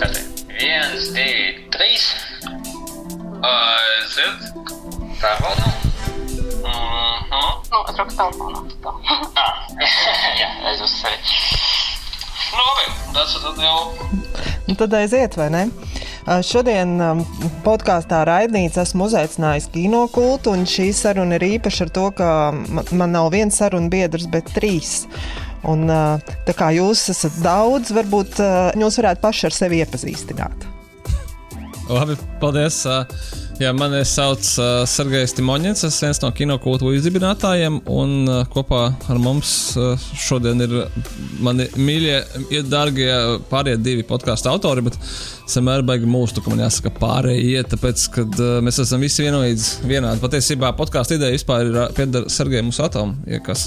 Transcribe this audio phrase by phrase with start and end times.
[0.00, 0.08] Te?
[0.60, 2.04] Viens, divi, trīs.
[3.40, 3.76] Uh,
[4.12, 4.50] Zirds.
[5.20, 5.74] Pārbaudām.
[6.60, 7.50] Mhm.
[7.70, 8.62] Nu, es rakstu telefonā.
[8.84, 8.94] tā.
[9.40, 9.56] Ah,
[10.40, 11.16] jā, es uz sevi.
[12.50, 13.78] Nu, labi, tas tad jau.
[14.66, 15.62] Nu, tad aiziet, vai ne?
[16.26, 16.96] Uh, Šodien
[17.64, 22.84] podkāstā raidīts esmu uzaicinājis kino kultu, un šī saruna ir īpaša ar to, ka ma-
[22.92, 25.04] man nav viens sarunu biedrs, bet trīs.
[25.68, 25.84] Un,
[26.46, 28.40] tā kā jūs esat daudz, varbūt
[28.80, 30.68] jūs varētu paši ar sevi iepazīstināt.
[31.90, 32.84] Labi, paldies.
[33.60, 39.18] Jā, mani sauc uh, Sergejs Timoņins, es viens no kinokultūras izdibinātājiem, un uh, kopā ar
[39.20, 40.72] mums uh, šodien ir
[41.44, 42.14] mani mīļie,
[42.56, 43.10] ir dārgie
[43.50, 48.24] pārējie divi podkāstu autori, bet es vienmēr baigi mūžu, ka man jāsaka pārējie, tāpēc, ka
[48.30, 50.24] uh, mēs esam visi vienlīdz vienādi.
[50.24, 53.66] Patiesībā podkāstu ideja vispār ir uh, pieder Sergejam Musatam, ja kas,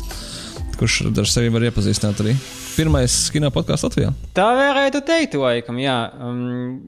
[0.80, 2.36] kurš ar sevi var iepazīstināt arī.
[2.74, 4.12] Pirmais kino podkāsts Latvijā.
[4.38, 5.98] Tā varētu teikt, laikam, jā.
[6.18, 6.80] Um,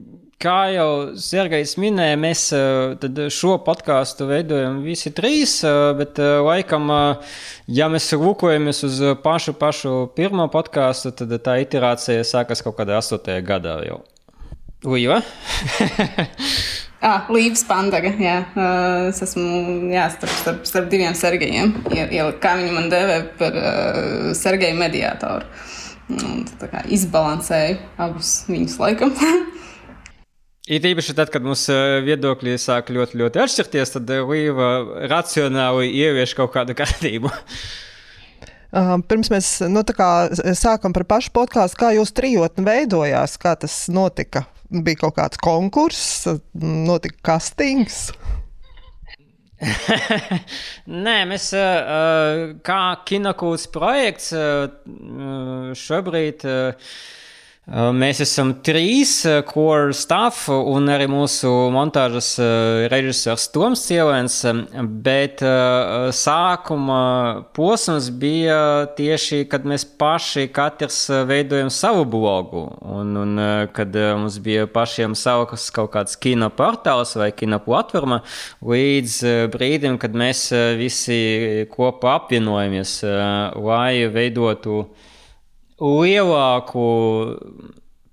[0.42, 0.88] kā jau
[1.20, 7.38] Sergejs minēja, mēs uh, šo podkāstu veidojam visi trīs, uh, bet uh, laikam, uh,
[7.68, 13.38] ja mēs lūkojamies uz pašu, pašu pirmo podkāstu, tad tā iterācija sākas kaut kādā 8.
[13.46, 14.02] gadā jau.
[14.86, 15.22] Līva?
[17.04, 18.10] Ah, Līves Pandaga.
[18.20, 18.36] Jā.
[18.56, 21.74] Uh, es esmu jā, starp, starp, starp diviem Sergejiem.
[22.40, 25.44] Kā viņi man dēvē par uh, Sergeju mediātoru.
[26.16, 29.12] Un tā kā izbalansēju abus viņus laikam.
[30.66, 34.70] Ir īpaši tad, kad mums uh, viedokļi sāk ļoti, ļoti atšķirties, tad Līva
[35.10, 37.32] racionāli ievieš kaut kādu kārtību.
[38.76, 40.06] Uh, Pirms mēs nu, tā kā
[40.58, 44.42] sākam par pašu podkāstu, kā jūs trijotni veidojās, kā tas notika.
[44.70, 48.08] Bija kaut kāds konkurss, notika kastings.
[51.06, 54.66] Nē, mēs uh, kā kinokūts projekts uh,
[55.86, 56.44] šobrīd.
[56.44, 56.90] Uh,
[57.66, 64.36] Mēs esam trīs core staff un arī mūsu montāžas uh, režisors Toms Cielēns,
[65.02, 66.98] bet uh, sākuma
[67.58, 68.58] posms bija
[68.94, 72.62] tieši, kad mēs paši katrs uh, veidojam savu blogu.
[72.86, 77.58] Un, un uh, kad uh, mums bija pašiem savs kaut kāds kino portāls vai kino
[77.66, 78.20] platforma
[78.62, 84.84] līdz uh, brīdim, kad mēs uh, visi kopā apvienojamies, uh, lai veidotu
[85.80, 86.84] lielāku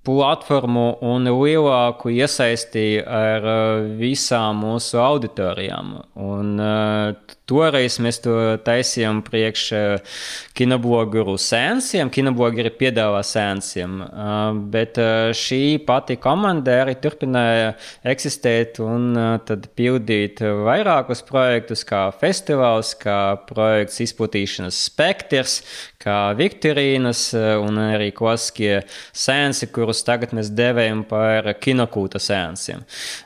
[0.04, 5.96] platformu un lielāku iesaisti ar uh, visām mūsu auditorijām.
[6.20, 10.18] Un, uh, toreiz mēs to taisījām priekš uh,
[10.58, 14.42] kinoblogeru sēnsiem, kinoblogeri piedāvā sēnsiem, uh,
[14.74, 15.00] bet
[15.40, 17.74] šī pati komanda arī turpināja
[18.14, 19.16] eksistēt un
[19.48, 25.58] tad pildīt vairākus projektus, kā festivāls, kā projekts izplatīšanas spektrs,
[26.04, 27.30] kā Viktorīnas
[27.64, 28.82] un arī klasiskie
[29.16, 32.82] sēnesi, kurus tagad mēs devējam par kinokūta sēnsiem.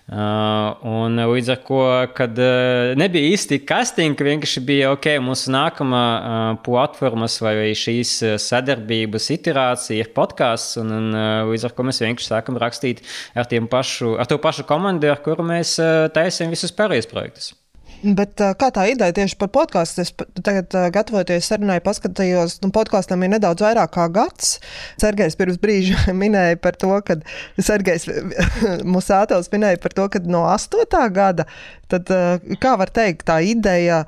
[0.08, 1.82] Uh, un līdz ar to,
[2.18, 9.30] kad uh, nebija īsti casting, vienkārši bija ok, mūsu nākamā uh, platformas vai šīs sadarbības
[9.38, 13.04] iterācija ir podkāsts, un, un līdz ar to mēs vienkārši sākam rakstīt
[13.36, 15.78] ar, pašu, ar to pašu komandu, ar kuru mēs
[16.16, 17.54] taisām visus pārējos projektus.
[18.04, 20.04] Bet kā tā ideja tieši par podkāstu?
[20.04, 20.12] Es
[20.46, 24.58] tagad, gatavoties sarunai, paskatījos, nu, podkāstam ir nedaudz vairāk kā gads.
[25.02, 27.18] Sergejs pirms brīža minēja par to, ka
[27.58, 28.08] Sergejs
[28.96, 30.86] Musātovs minēja par to, ka no 8.
[31.16, 31.48] gada,
[31.90, 32.14] tad,
[32.62, 34.04] kā var teikt, tā ideja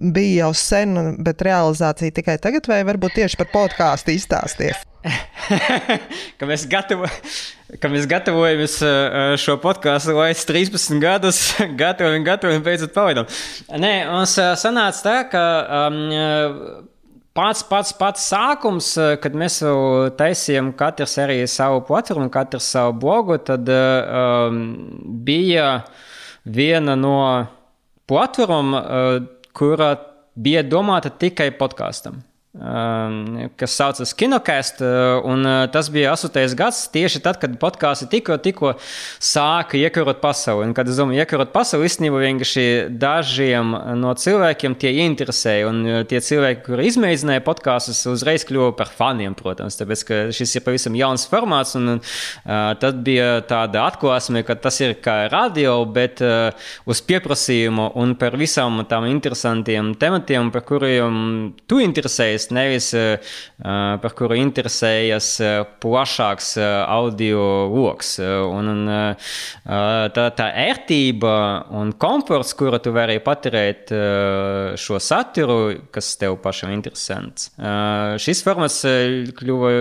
[0.00, 4.89] bija jau sen, bet realizācija tikai tagad, vai varbūt tieši par podkāstu izstāsties?
[6.38, 7.08] ka, mēs gatavo,
[7.80, 8.76] ka mēs gatavojamies
[9.40, 11.40] šo podkāstu līdz 13 gadus,
[11.80, 13.28] gatavojam, gatavojam, beidzot pavaidām.
[13.80, 15.44] Nē, mums sanāca tā, ka
[15.86, 16.00] um,
[17.36, 23.40] pats, pats, pats sākums, kad mēs jau taisījām katrs arī savu platformu, katrs savu blogu,
[23.40, 24.62] tad um,
[25.24, 25.70] bija
[26.44, 27.16] viena no
[28.10, 29.12] platformām, uh,
[29.56, 29.94] kura
[30.40, 32.20] bija domāta tikai podkāstam.
[32.50, 36.34] Um, kas saucas Kinokast, uh, un uh, tas bija 8.
[36.58, 38.72] gads, tieši tad, kad podkāsti tikko, tikko
[39.22, 40.66] sāka iekarot pasauli.
[40.66, 42.64] Un, kad es domāju, iekarot pasauli, īstenībā vienkārši
[42.98, 43.70] dažiem
[44.00, 49.38] no cilvēkiem tie interesēja, un uh, tie cilvēki, kuri izmēģināja podkāstus, uzreiz kļuva par faniem,
[49.38, 52.02] protams, tāpēc, ka šis ir pavisam jauns formāts, un uh,
[52.82, 56.50] tad bija tāda atklāsme, ka tas ir kā radio, bet uh,
[56.90, 61.22] uz pieprasījumu un par visām tām interesantiem tematiem, par kuriem
[61.70, 62.94] tu interesējies, podkāsts, nevis
[63.60, 65.40] par kuru interesējas
[65.80, 68.18] plašāks audio lokus.
[68.20, 69.14] Un, un
[70.14, 73.90] tā, tā ērtība un komforts, kuru tu vari paturēt
[74.76, 77.50] šo saturu, kas tev pašam interesants.
[78.20, 78.82] Šis formats
[79.36, 79.72] kļuva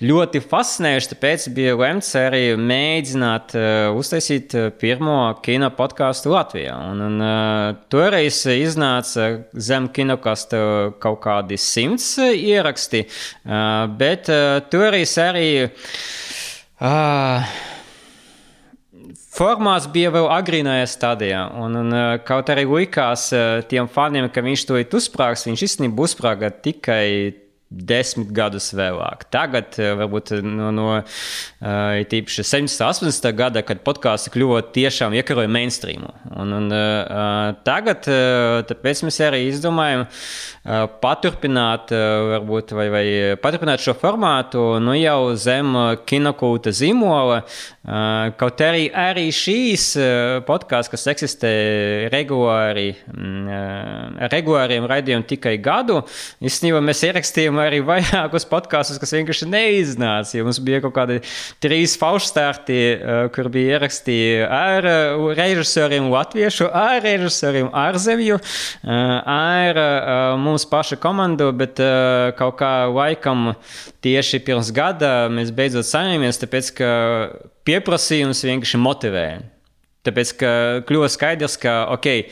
[0.00, 3.56] ļoti fascinējošs, tāpēc bija lemts arī mēģināt
[3.96, 6.76] uztaisīt pirmo kino podkāstu Latvijā.
[6.90, 7.26] Un, un,
[7.90, 10.60] toreiz iznāca zem kinokasta
[11.00, 13.04] kaut kādi simts ieraksti,
[14.00, 14.30] bet
[14.72, 15.50] toreiz arī.
[16.80, 17.58] Uh,
[19.30, 21.94] Formāts bija vēl agrīnajā stadijā, un, un
[22.26, 23.28] kaut arī likās
[23.70, 27.06] tiem faniem, ka viņš to ir uzsprāgs, viņš īstenībā uzsprāga tikai
[27.70, 29.28] desmit gadus vēlāk.
[29.30, 31.04] Tagad, eh, varbūt eh, no, no uh,
[32.10, 33.30] tīpaši 780.
[33.38, 36.10] gada, kad podkāsti kļuva tiešām iekaroja mainstreamu.
[36.34, 43.04] Un, un, uh, tagad uh, mēs arī izdomājam uh, paturpināt, uh, varbūt, vai, vai
[43.42, 45.70] paturpināt šo formātu nu jau zem
[46.10, 47.44] kinokūta zīmola.
[47.80, 51.54] Uh, kaut arī, arī šīs uh, podkāsts, kas eksistē
[52.10, 56.02] regulāri, uh, regulāriem raidījumiem tikai gadu,
[56.42, 60.34] īstenībā mēs ierakstījām arī vairākus podkāstus, kas vienkārši neiznāca.
[60.36, 61.20] Ja mums bija kaut kādi
[61.62, 69.80] trīs faušstarti, eh, kur bija ierakstīti ar eh, režisoriem latviešu, ar režisoriem ārzemju, eh, ar
[70.40, 71.80] mums paša komandu, bet
[72.36, 73.54] kaut kā laikam
[74.04, 76.90] tieši pirms gada mēs beidzot saņēmāmies, tāpēc ka
[77.68, 79.40] pieprasījums vienkārši motivēja.
[80.00, 80.50] Tāpēc, ka
[80.88, 82.22] kļuva skaidrs, ka okay,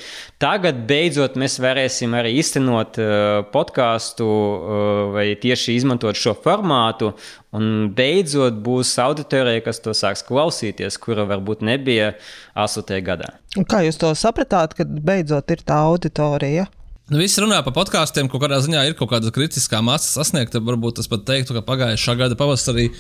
[0.41, 7.11] tagad beidzot mēs varēsim arī iztenot uh, podkāstu uh, vai tieši izmantot šo formātu,
[7.53, 12.15] un beidzot būs auditorija, kas to sāks klausīties, kura varbūt nebija
[12.57, 12.97] 8.
[13.05, 13.35] gadā.
[13.61, 16.71] Un kā jūs to sapratāt, kad beidzot ir tā auditorija?
[17.09, 20.61] Nu, visi runā par podkāstiem, kaut kādā ziņā ir kaut kāda kritiskā masa sasniegta.
[20.61, 22.91] Varbūt tas pat teiktu, ka pagājušā gada pavasarī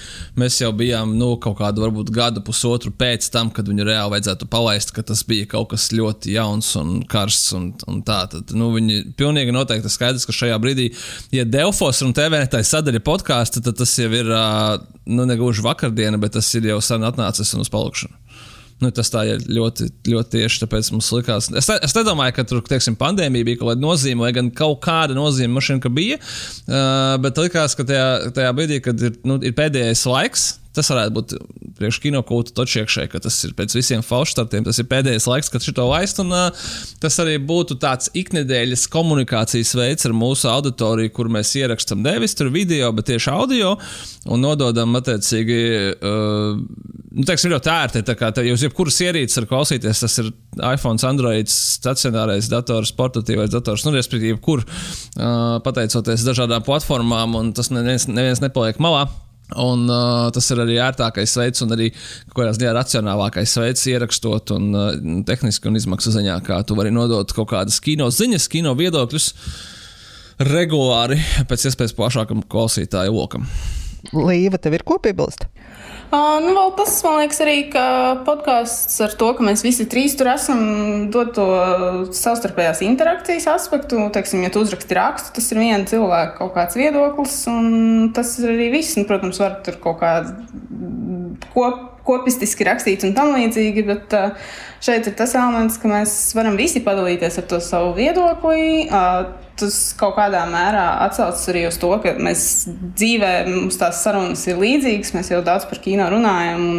[0.40, 4.48] mēs jau bijām nu, kaut kādu, varbūt gadu, pusotru pēc tam, kad viņu reāli vajadzētu
[4.48, 7.50] palaist, ka tas bija kaut kas ļoti jauns un karsts.
[7.58, 10.88] Un, un tā, tad, nu, viņi pilnīgi noteikti skaidrs, ka šajā brīdī,
[11.36, 14.32] ja Delfos un TVNT sadaļa podkāstu, tad tas jau ir,
[15.04, 18.17] nu, negluži vakardiena, bet tas ir jau sen atnācis un uz palikšanu.
[18.78, 21.48] Nu, tas tā ir ļoti, ļoti tieši tāpēc mums likās.
[21.58, 25.16] Es, es nedomāju, ka tur, teiksim, pandēmija bija kaut kāda nozīme, vai gan kaut kāda
[25.18, 26.20] nozīme mašīna, bija.
[26.68, 30.46] Uh, bet likās, ka tajā, tajā brīdī, kad ir, nu, ir pēdējais laiks,
[30.78, 31.32] Tas varētu būt
[31.78, 34.66] priekš kinokūta točiekšai, ka tas ir pēc visiem falšstartiem.
[34.66, 36.20] Tas ir pēdējais laiks, kad šito laist.
[36.22, 36.68] Un, uh,
[37.02, 42.52] tas arī būtu tāds iknedēļas komunikācijas veids ar mūsu auditoriju, kur mēs ierakstām nevis tur
[42.54, 43.74] video, bet tieši audio
[44.30, 45.60] un nododam attiecīgi.
[45.98, 46.62] Uh,
[47.18, 48.06] nu, teiksim, ļoti ērti.
[48.06, 50.32] Tā kā tā, jūs jebkuras ierīces var klausīties, tas ir
[50.62, 57.72] iPhone, Android, stacionārais dators, portatīvais dators, nu, respektīvi, kur uh, pateicoties dažādām platformām, un tas
[57.74, 59.08] neviens, neviens nepaliek malā.
[59.56, 61.88] Un, uh, tas ir arī ērtākais veids, un arī
[62.34, 64.90] kādā ziņā racionālākais veids ierakstot un uh,
[65.28, 69.30] tehniski un izmaksu ziņā, kā tu vari nodot kaut kādas kino ziņas, kino viedokļus
[70.52, 71.16] regulāri
[71.48, 73.48] pēc iespējas plašākam klausītāju lokam.
[74.12, 75.48] Līva, tev ir ko piebilst?
[75.48, 75.87] Uh,
[76.40, 77.56] nu, vēl tas, man liekas, arī
[78.24, 80.62] podkāsts ar to, ka mēs visi trīs tur esam,
[81.12, 81.46] dod to
[82.16, 84.00] savstarpējās interakcijas aspektu.
[84.14, 88.54] Teiksim, ja tu uzraksti rakstu, tas ir viena cilvēka kaut kāds viedoklis, un tas ir
[88.54, 88.96] arī viss.
[88.96, 90.14] Un, protams, var tur kaut kā
[91.52, 94.16] kop, kopistiski rakstīt un tam līdzīgi, bet
[94.84, 98.88] šeit ir tas elements, ka mēs varam visi padalīties ar to savu viedokli.
[99.58, 104.60] Tas kaut kādā mērā atsaucas arī uz to, ka mēs dzīvē, mums tās sarunas ir
[104.60, 106.76] līdzīgas, mēs jau daudz par kino runājam un,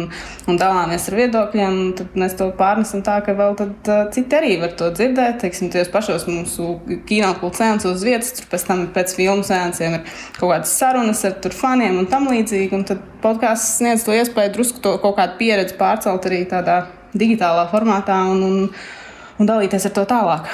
[0.48, 1.74] un dalāmies ar viedokļiem.
[1.98, 5.42] Tad mēs to pārnesam tā, ka vēl tad, uh, citi arī var to dzirdēt.
[5.42, 6.78] Teiksim, tajos pašos mūsu
[7.10, 11.36] kino kultūras uz vietas, tur pēc tam pēc filmu sēnciem ir kaut kādas sarunas ar
[11.52, 12.72] faniem un tam līdzīgi.
[12.80, 16.80] Un tad podkāsts sniedz to iespēju drusku to kaut kādu pieredzi pārcelt arī tādā
[17.14, 18.68] digitālā formātā un, un,
[19.38, 20.52] un dalīties ar to tālāk.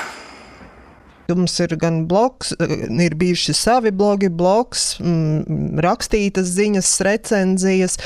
[1.27, 2.53] Jums ir gan blogs,
[3.03, 7.97] ir bijuši savi blogi, blogs, m, rakstītas ziņas, recenzijas,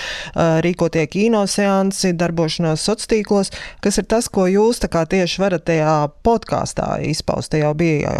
[0.64, 3.52] rīkotie kinoseansi, darbošanās sociālos tīklos.
[3.84, 7.50] Kas ir tas, ko jūs tieši varat tajā podkāstā izpaust?
[7.52, 8.12] Te jau bija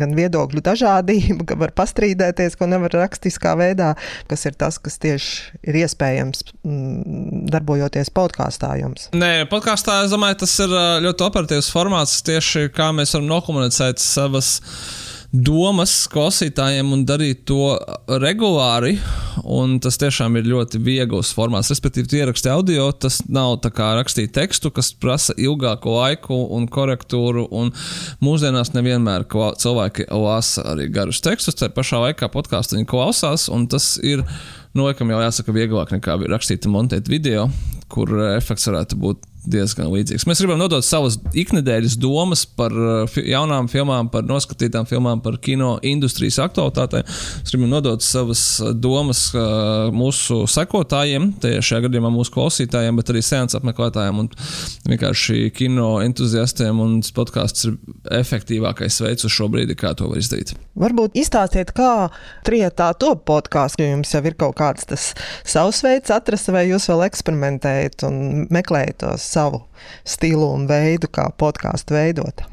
[0.00, 3.94] gan viedokļu dažādība, ka var pastrīdēties, ko nevar rakstiskā veidā.
[4.30, 9.08] Kas ir tas, kas tieši ir iespējams m, darbojoties podkāstā jums?
[9.16, 14.60] Nē, podkāstā es domāju, tas ir ļoti operatīvs formāts tieši kā mēs varam nokomunicēt savas
[15.30, 17.76] domas klausītājiem un darīt to
[18.20, 18.96] regulāri.
[19.82, 21.70] Tas tiešām ir ļoti viegls formāts.
[21.70, 27.46] Respektīvi, ierakstīt audio, tas nav kā rakstīt tekstu, kas prasa ilgāku laiku un korektūru.
[27.50, 27.70] Un
[28.22, 33.48] mūsdienās nevienmēr cilvēki lasa arī garus tekstus, tā pašā laikā podkāstu viņi klausās.
[33.70, 34.26] Tas ir,
[34.74, 37.48] nu, laikam jau jāsaka, vieglāk nekā rakstīt un montēt video,
[37.90, 40.26] kur efekts varētu būt diezgan līdzīgs.
[40.28, 45.76] Mēs gribam nodot savas iknedēļas domas par uh, jaunām filmām, par noskatītām filmām, par kino
[45.86, 47.06] industrijas aktualitātēm.
[47.06, 53.24] Mēs gribam nodot savas uh, domas uh, mūsu sekotājiem, šajā gadījumā mūsu klausītājiem, bet arī
[53.24, 54.30] sēnes apmeklētājiem un
[54.90, 56.82] vienkārši kino entuziastiem.
[57.16, 57.76] Podkāsts ir
[58.20, 60.52] efektīvākais veids uz šo brīdi, kā to var izdarīt.
[60.80, 62.10] Varbūt izstāstiet, kā
[62.46, 65.10] trietā top podkāsts, jo jums jau ir kaut kāds tas
[65.48, 69.64] savs veids atrast, vai jūs vēl eksperimentējat un meklējat tos savu
[70.04, 72.44] stilu un veidu, kā podkāstu veidot?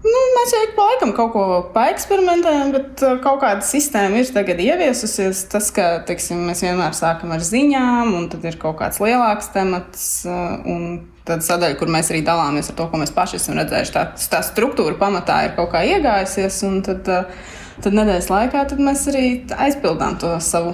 [0.00, 1.42] Nu, mēs jau pa laikam kaut ko
[1.74, 5.42] paeksperimentējam, bet uh, kaut kāda sistēma ir tagad ieviesusies.
[5.52, 10.06] Tas, ka teiksim, mēs vienmēr sākam ar ziņām, un tad ir kaut kāds lielāks temats.
[10.24, 14.06] Uh, tad sadaļa, kur mēs arī dalāmies ar to, ko mēs paši esam redzējuši, tā,
[14.32, 16.62] tā struktūra pamatā ir kaut kā iegājusies.
[16.88, 19.26] Tad, uh, tad nedēļas laikā tad mēs arī
[19.68, 20.72] aizpildām to savu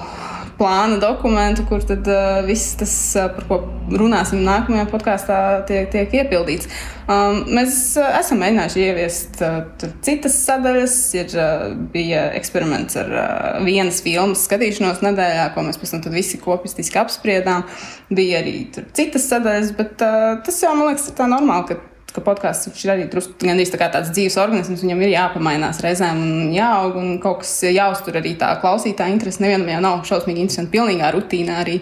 [0.57, 3.59] plāna dokumentu, kur tad uh, viss tas, uh, par ko
[3.93, 6.71] runāsim nākamajā podkāstā, tiek, tiek iepildīts.
[7.07, 9.59] Um, mēs uh, esam mēģinājuši ieviest uh,
[10.07, 10.97] citas sadaļas.
[11.21, 13.27] Ir, uh, bija eksperiments ar uh,
[13.67, 17.67] vienas filmas skatīšanos nedēļā, ko mēs pēc tam visi kopistiski apspriedām.
[18.11, 18.59] Bija arī
[18.97, 21.79] citas sadaļas, bet uh, tas jau man liekas, ir tā normāli.
[22.17, 26.97] Ka, podkāsts ir arī gandrīz tā tāds dzīves organisms, viņam ir jāpamainās reizēm un jāaug,
[26.97, 29.43] un kaut kas jāuztur arī tā klausītāja interese.
[29.45, 31.77] Nevienam jau nav šausmīgi interesanti, pilnīgā rutīnā arī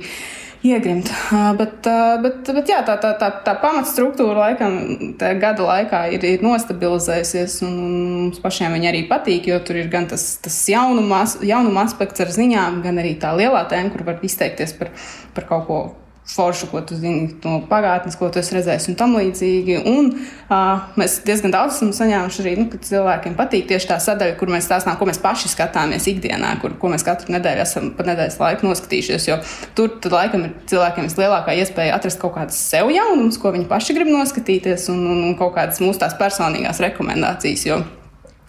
[0.65, 1.13] iegrimt.
[1.61, 1.87] Bet,
[2.25, 4.79] bet, bet jā, tā, tā, tā, tā pamatstruktūra laikam
[5.21, 10.09] gada laikā ir, ir nostabilizējusies, un mums pašiem viņa arī patīk, jo tur ir gan
[10.11, 14.75] tas, tas jaunuma, jaunuma aspekts ar ziņām, gan arī tā lielā tēma, kur var izteikties
[14.81, 14.91] par,
[15.37, 15.85] par kaut ko
[16.27, 19.77] foršu, ko tu zini no pagātnes, ko tu esi redzējis un tam līdzīgi.
[19.91, 20.11] Un,
[20.49, 24.53] uh, mēs diezgan daudz esam saņēmuši arī, nu, ka cilvēkiem patīk tieši tā sadaļa, kur
[24.53, 28.41] mēs stāstām, ko mēs paši skatāmies ikdienā, kur, ko mēs katru nedēļu esam pa nedēļas
[28.41, 29.29] laiku noskatījušies.
[29.29, 29.41] Jo
[29.77, 33.99] tur tad laikam ir cilvēkiem vislielākā iespēja atrast kaut kādas sev jaunumus, ko viņi paši
[33.99, 37.69] grib noskatīties, un, un, un kaut kādas mūsu tās personīgās rekomendācijas.
[37.69, 37.83] Jo,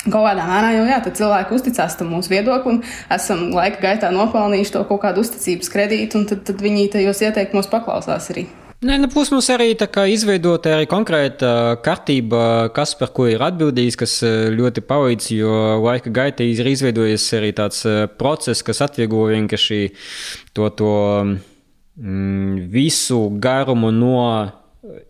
[0.06, 2.84] Kaut kādā mērā jau jā, cilvēki uzticās tam mūsu viedoklim,
[3.14, 7.72] esam laika gaitā nopelnījuši to kaut kādu uzticības kredītu, un tad, tad viņi tajos ieteikumos
[7.72, 8.46] paklausās arī.
[8.86, 9.72] Nē, nu, plus mums arī
[10.12, 16.12] izveidota arī konkrēta kārtība, kas par ko ir atbildīgs, kas eh, ļoti palīdz, jo laika
[16.14, 19.80] gaitā ir izveidojies arī tāds eh, process, kas atvieglo vienkārši
[20.54, 20.92] to, to
[21.24, 24.20] mm, visu garumu no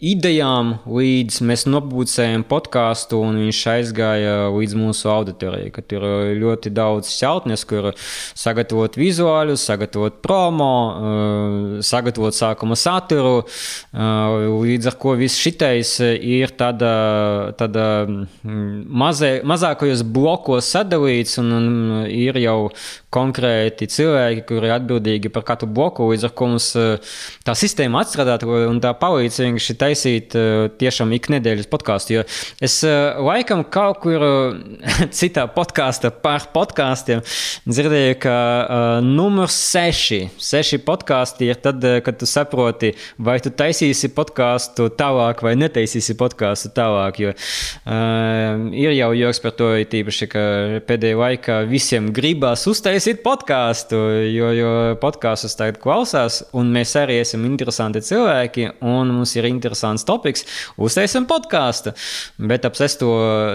[0.04, 5.72] idejām, līdz mēs nopūcējām podkāstu, un viņš aizgāja līdz mūsu auditorijai.
[5.86, 7.92] Tur ir ļoti daudz celtnes, kur
[8.38, 13.44] sagatavot vizuāļus, sagatavot promo, eh, sagatavot sākuma saturu.
[13.46, 14.00] Eh,
[14.66, 22.06] līdz ar to viss šitais ir tāda, tāda mm, mazē, mazākajos blokos sadalīts, un, un
[22.10, 22.72] ir jau
[23.16, 26.10] konkrēti cilvēki, kuri ir atbildīgi par katru bloku.
[26.12, 27.16] Līdz ar to mums eh,
[27.46, 32.14] tā sistēma atstrādāt un tā palīdz vienkārši vienkārši taisīt uh, tiešām iknedēļas podkāstu.
[32.16, 32.24] Jo
[32.62, 34.56] es uh, laikam kaut kur uh,
[35.18, 37.22] citā podkāstā par podkāstiem
[37.66, 44.90] dzirdēju, ka numurs seši, seši podkāsti ir tad, kad tu saproti, vai tu taisīsi podkāstu
[44.96, 47.20] tālāk vai netaisīsi podkāstu tālāk.
[47.20, 47.34] Jo
[48.76, 50.44] ir jau joks par to, tīpaši, ka
[50.88, 54.00] pēdējā laikā visiem gribās uztaisīt podkāstu,
[54.32, 60.06] jo, jo podkāstus tagad klausās, un mēs arī esam interesanti cilvēki, un mums ir interesants
[60.08, 60.46] topiks,
[60.78, 61.96] uztaisim podkāstu.
[62.38, 63.12] Bet ap sesto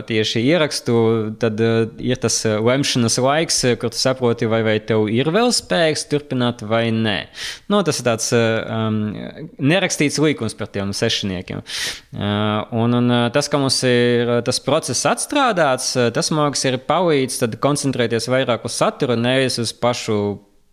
[0.09, 0.97] tieši ierakstu,
[1.41, 5.31] tad uh, ir tas eh, lemšanas laiks, eh, kur tu saproti, vai, vai tev ir
[5.33, 7.19] vēl spēks turpināt vai nē.
[7.71, 9.01] Nu, tas ir tāds um,
[9.61, 11.63] nerakstīts līkums par tiem sešiniekiem.
[12.17, 18.29] Uh, un, un tas, ka mums ir tas process atstrādāts, tas mākslinieks ir palīdzis koncentrēties
[18.33, 20.21] vairāk uz saturu, nevis uz pašu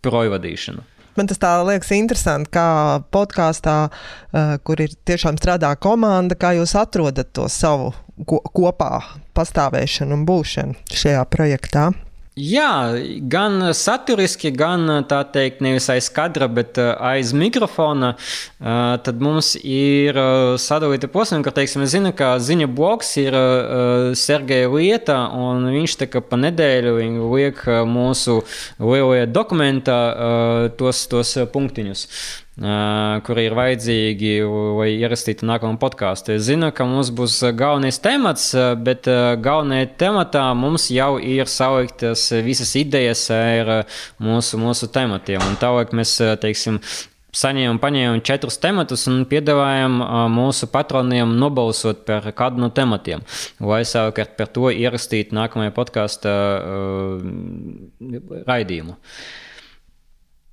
[0.04, 0.97] projvadīšanu.
[1.18, 2.66] Man tas tā liekas interesanti, kā
[3.14, 7.90] podkāstā, uh, kur ir tiešām strādā komanda, kā jūs atrodat to savu
[8.26, 8.92] ko kopā
[9.36, 11.90] pastāvēšanu un būšanu šajā projektā.
[12.38, 12.94] Jā,
[13.26, 18.12] gan saturiski, gan tā teikt, nevis aiz kadra, bet uh, aiz mikrofona.
[18.60, 23.34] Uh, tad mums ir uh, sadalīta posma, ka, teiksim, es zinu, ka ziņa bloks ir
[24.18, 26.94] Sergeja lieta, un viņš tā kā pa nedēļu
[27.32, 28.42] liek mūsu
[28.78, 29.98] lielajā dokumentā
[30.78, 32.06] tos, tos punktiņus.
[32.58, 34.30] Kuri ir vajadzīgi,
[34.78, 36.34] lai ierakstītu nākamo podkāstu.
[36.34, 38.50] Es zinu, ka mums būs galvenais temats,
[38.82, 39.06] bet
[39.44, 43.86] galvenajā tematā mums jau ir saliktas visas idejas ar
[44.18, 45.44] mūsu, mūsu tematiem.
[45.46, 46.82] Un tālāk mēs, teiksim,
[47.38, 50.00] saņēmām, paņēmām četrus tematus un piedāvājām
[50.34, 53.22] mūsu patroniem nobalsot par kādu no tematiem,
[53.62, 57.20] lai savukārt par to ierakstītu nākamajā podkāstu uh,
[58.48, 58.98] raidījumu.
[58.98, 59.44] Uh,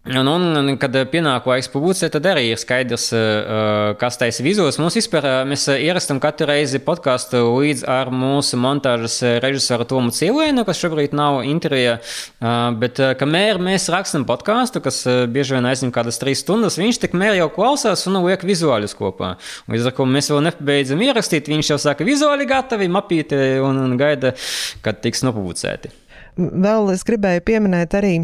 [0.06, 4.78] Un, un, kad pienāk laiks publicēt, tad arī ir skaidrs, uh, kas taisa vizos.
[4.78, 10.84] Mums vispār mēs ierakstām katru reizi podkāstu līdz ar mūsu montāžas režisoru Tomu Cilvēnu, kas
[10.84, 11.98] šobrīd nav intervijā.
[12.78, 15.02] Bet kamēr mēs rakstām podkāstu, kas
[15.34, 19.34] bieži vien aizņem kādas trīs stundas, viņš tikmēr jau klausās un liek vizuāļus kopā.
[19.74, 23.98] Līdz ar to mēs vēl nepabeidzam ierakstīt, viņš jau saka, vizuāli gatavi, mapīti un, un
[23.98, 24.38] gaida,
[24.86, 25.96] kad tiks nopublicēti.
[26.38, 28.20] Vēl es gribēju pieminēt arī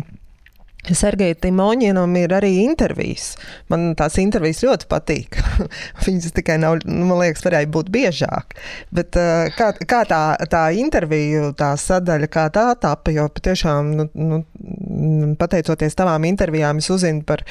[0.90, 3.36] Sergejam Timoņinam ir arī intervijas.
[3.70, 5.38] Man tās intervijas ļoti patīk.
[6.06, 8.56] Viņas tikai nav, man liekas, varēja būt biežāk.
[8.96, 10.22] Bet uh, kā, kā tā,
[10.52, 14.42] tā intervija, tā sadaļa, kā tā tapa, jo patiešām, nu, nu,
[15.40, 17.46] pateicoties tavām intervijām, es uzzinu par,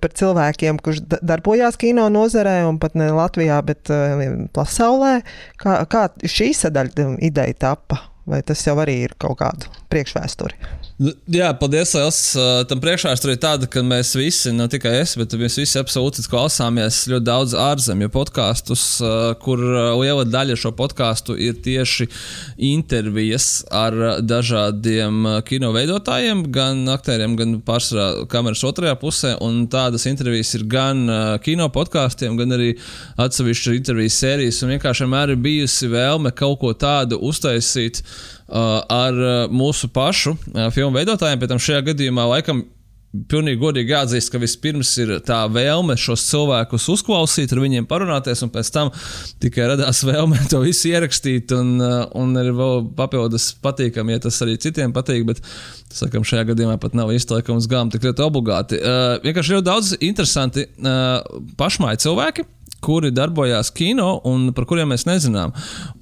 [0.00, 5.18] par cilvēkiem, kurš darbojās kino nozarē un pat ne Latvijā, bet uh, pasaulē.
[5.60, 8.04] Kā, kā šī sadaļa ideja tapa?
[8.26, 10.56] Vai tas jau arī ir kaut kāda priekšvēsture?
[10.96, 11.90] Nu, jā, paldies.
[11.92, 12.18] Liels.
[12.70, 17.02] Tam priekšvēsturē ir tāda, ka mēs visi, ne tikai es, bet mēs visi absolūti klausāmies
[17.10, 18.84] ļoti daudz ārzemju podkāstus,
[19.42, 19.60] kur
[20.00, 22.06] liela daļa šo podkāstu ir tieši
[22.70, 29.34] intervijas ar dažādiem kino veidotājiem, gan aktieriem, gan pārsvarā kameras otrajā pusē.
[29.44, 31.04] Un tādas intervijas ir gan
[31.44, 32.70] kino podkāstiem, gan arī
[33.20, 34.62] atsevišķu interviju sērijas.
[34.64, 38.00] Un vienkārši vienmēr ir bijusi vēlme kaut ko tādu uztaisīt
[38.48, 41.46] ar uh, mūsu pašu uh, filmu veidotājiem.
[41.50, 42.64] Tam šajā gadījumā laikam
[43.30, 48.50] pilnīgi godīgi jāatzīst, ka vispirms ir tā vēlme šos cilvēkus uzklausīt, ar viņiem parunāties, un
[48.52, 48.90] pēc tam
[49.42, 51.54] tikai radās vēlme to visu ierakstīt.
[51.56, 55.40] Un, un ir vēl papildus patīkami, ja tas arī citiem patīk, bet
[55.96, 58.82] sakam, šajā gadījumā pat nav izteikums gām tik ļoti obligāti.
[58.82, 61.22] Uh, vienkārši ļoti daudz interesanti uh,
[61.56, 62.46] pašmāji cilvēki
[62.86, 65.54] kuri darbojās kino un par kuriem mēs nezinām.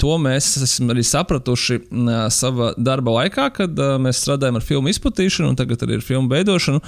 [0.02, 1.80] To mēs esam arī sapratuši
[2.34, 6.82] savā darba laikā, kad mēs strādājam ar filmu izplatīšanu, un tagad arī ar filmu veidošanu,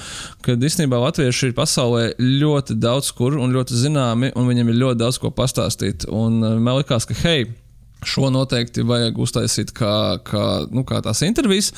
[0.46, 5.02] kad īstenībā latvieši ir pasaulē ļoti daudz kur un ļoti zināmi, un viņiem ir ļoti
[5.04, 6.08] daudz ko pastāstīt.
[6.12, 7.46] Un man liekas, ka hei,
[8.04, 11.70] Šo noteikti vajag uztaisīt kā, kā, nu, kā tās intervijas.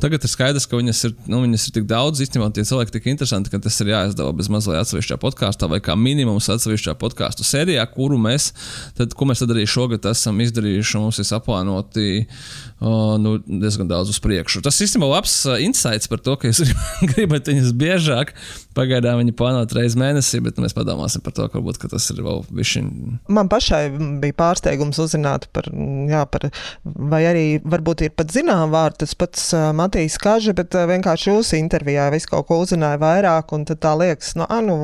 [0.00, 3.08] Tagad ir skaidrs, ka viņas ir, nu, viņas ir tik daudz, īstenībā tie cilvēki tik
[3.12, 7.84] interesanti, ka tas ir jāizdala bez mazliet atsevišķā podkāstā vai kā minimums atsevišķā podkāstu sērijā,
[7.92, 8.48] kuru mēs,
[8.96, 11.02] tad, ko mēs tad arī šogad esam izdarījuši.
[11.02, 14.64] Mums ir saplānoti uh, nu, diezgan daudz uz priekšu.
[14.64, 16.64] Tas īstenībā labs insights par to, ka jūs
[17.12, 18.32] gribat viņus biežāk.
[18.76, 22.20] Pagaidām viņi plānot reizes mēnesī, bet mēs padomāsim par to, ka varbūt ka tas ir
[22.24, 22.90] vēl višķiņ.
[23.32, 23.84] Man pašai
[24.22, 25.65] bija pārsteigums uzzināt par
[26.10, 26.48] jā, par,
[26.84, 32.08] vai arī varbūt ir pat zinām vārdi, tas pats Matīs Kaža, bet vienkārši jūsu intervijā
[32.14, 34.76] visu kaut ko uzzināja vairāk, un tad tā liekas, nu, a, nu,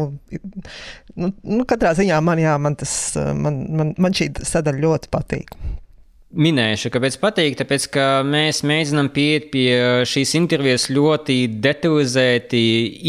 [1.17, 5.57] nu, nu katrā ziņā man, jā, man tas, man, man, man šī sadaļa ļoti patīk
[6.33, 9.69] minējuši, kāpēc patīk, tāpēc, ka mēs mēģinām pieiet pie
[10.09, 12.63] šīs intervijas ļoti detalizēti,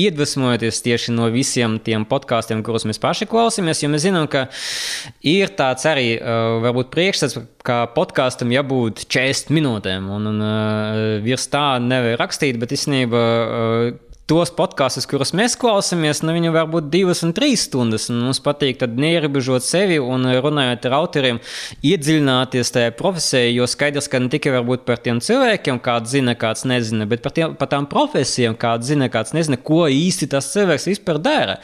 [0.04, 4.46] iedvesmojoties tieši no visiem tiem podkāstiem, kurus mēs paši klausāmies, jo mēs zinām, ka
[5.24, 6.18] ir tāds arī
[6.66, 10.48] varbūt priekšstats, ka podkāstam jābūt 40 minūtēm, un, un
[11.24, 13.24] virs tā nevar rakstīt, bet īstenībā
[14.30, 18.08] tos podkāstus, kurus mēs klausāmies, nu, viņi var būt divas un trīs stundas.
[18.12, 21.40] Un mums patīk neierobežot sevi un runājot ar autoriem,
[21.84, 27.08] iedziļināties tajā profesijā, jo skaidrs, ka ne tikai par tiem cilvēkiem, kāds zina, kāds nezina,
[27.10, 31.20] bet par, tiem, par tām profesijām, kāds zina, kāds nezina, ko īsti tas cilvēks vispār
[31.24, 31.58] dara.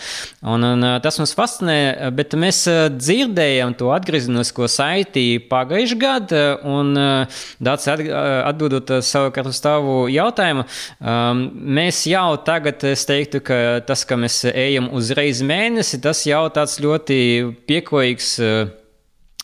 [0.43, 2.65] Un, un tas mums fascinē, bet mēs
[2.97, 6.91] dzirdējām to atgriezenisko saiti pagājušajā gadā, un
[7.63, 10.65] Dārts atbildot savukārt uz tavu jautājumu,
[11.79, 16.79] mēs jau tagad es teiktu, ka tas, ka mēs ejam uzreiz mēnesi, tas jau tāds
[16.81, 17.19] ļoti
[17.69, 18.31] pieklājīgs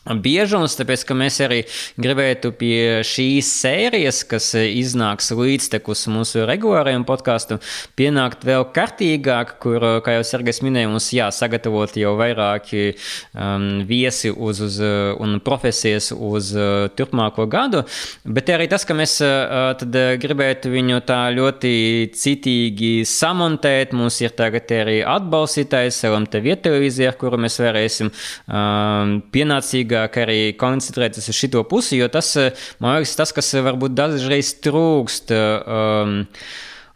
[0.05, 1.61] biežums, tāpēc ka mēs arī
[2.01, 7.61] gribētu pie šīs sērijas, kas iznāks līdztekus mūsu regulārajam podkāstam,
[7.97, 14.61] pienākt vēl kārtīgāk, kur, kā jau Sergejs minēja, mums jāsagatavot jau vairāki um, viesi uz,
[14.61, 14.79] uz,
[15.21, 17.83] un profesijas uz uh, turpmāko gadu,
[18.25, 21.73] bet arī tas, ka mēs uh, tad gribētu viņu tā ļoti
[22.15, 29.94] citīgi samontēt, mums ir tagad arī atbalstītājs, LMT vietelīzija, ar kuru mēs varēsim um, pienācīgi
[29.95, 34.59] svarīgāk arī koncentrēties uz šo pusi, jo tas, eh, man liekas, tas, kas varbūt dažreiz
[34.61, 36.25] trūkst um,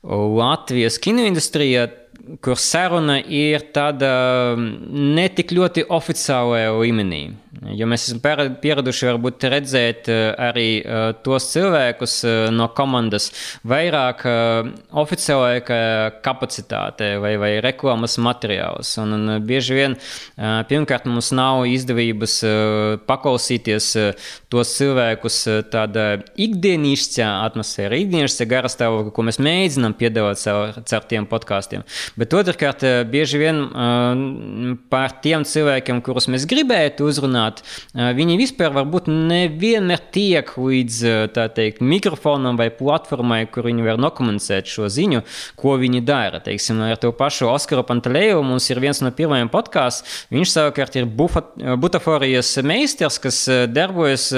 [0.03, 1.89] Latvijas kinoindustrijā,
[2.43, 4.09] kur saruna ir tāda
[4.57, 7.23] netik ļoti oficiālajā līmenī.
[7.75, 8.21] Jo mēs esam
[8.61, 13.29] pieraduši varbūt redzēt eh, arī uh, tos cilvēkus uh, no komandas
[13.67, 14.21] vairāk
[15.01, 15.79] oficiālajā
[16.23, 18.93] kapacitātē vai, vai reklāmas materiālus.
[19.01, 19.95] Un, un bieži vien
[20.69, 22.35] pirmkārt mums nav izdevības
[23.09, 23.89] paklausīties
[24.51, 25.39] tos cilvēkus
[25.73, 26.05] tādā
[26.39, 31.85] ikdienišķā atmosfērā, ikdienišķā garastāvokļa, ko mēs mēģinām piedāvāt caur, caur tiem podkāstiem.
[32.19, 33.63] Bet otrkārt, bieži vien
[34.91, 37.61] par tiem cilvēkiem, kurus mēs gribētu uzrunāt, runāt,
[37.93, 40.99] viņi vispār varbūt nevienmēr tiek līdz
[41.55, 45.23] teikt, mikrofonam vai platformai, kur viņi var nokomunicēt šo ziņu,
[45.59, 46.39] ko viņi dara.
[46.43, 50.07] Teiksim, ar to pašu Oskaru Pantelēju mums ir viens no pirmajiem podkāstiem.
[50.33, 51.07] Viņš savukārt ir
[51.79, 54.29] butaforijas meistars, kas darbojas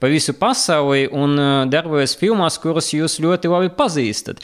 [0.00, 4.42] pa visu pasauli un darbojas filmās, kuras jūs ļoti labi pazīstat.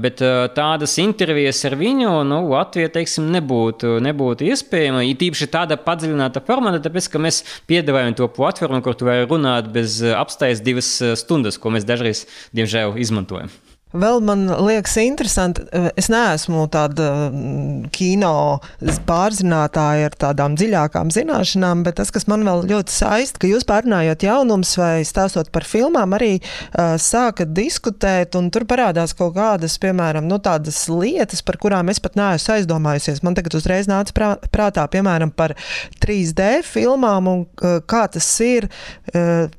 [0.00, 0.22] Bet
[0.56, 5.04] tādas intervijas ar viņu nu, Latvijā teiksim, nebūtu, nebūtu iespējama.
[5.06, 9.72] Ir tīpaši tāda padziļināta formāta, tāpēc ka mēs piedāvājam to platformu, kur tu vari runāt
[9.74, 13.52] bez apstājas divas stundas, ko mēs dažreiz, diemžēl, izmantojam.
[13.90, 15.64] Vēl man liekas, interesanti.
[15.74, 18.60] Eh, es neesmu tāda mm, kino
[19.08, 24.22] pārzinātāja ar tādām dziļākām zināšanām, bet tas, kas man vēl ļoti saista, ka jūs pārnājot
[24.22, 30.28] jaunums vai stāstot par filmām, arī uh, sākat diskutēt, un tur parādās kaut kādas, piemēram,
[30.30, 33.24] nu, tādas lietas, par kurām es pat neesmu aizdomājusies.
[33.26, 35.56] Man tagad uzreiz nāca prā, prātā, piemēram, par
[36.02, 38.70] 3D filmām un uh, kā tas ir.
[39.10, 39.50] Uh,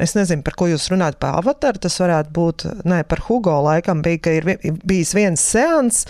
[0.00, 1.84] es nezinu, par ko jūs runājat, par avataru.
[1.84, 4.46] Tas varētu būt, nē, par Hugo Hugo laikam bija, ka ir
[4.86, 6.04] bijis viens seans,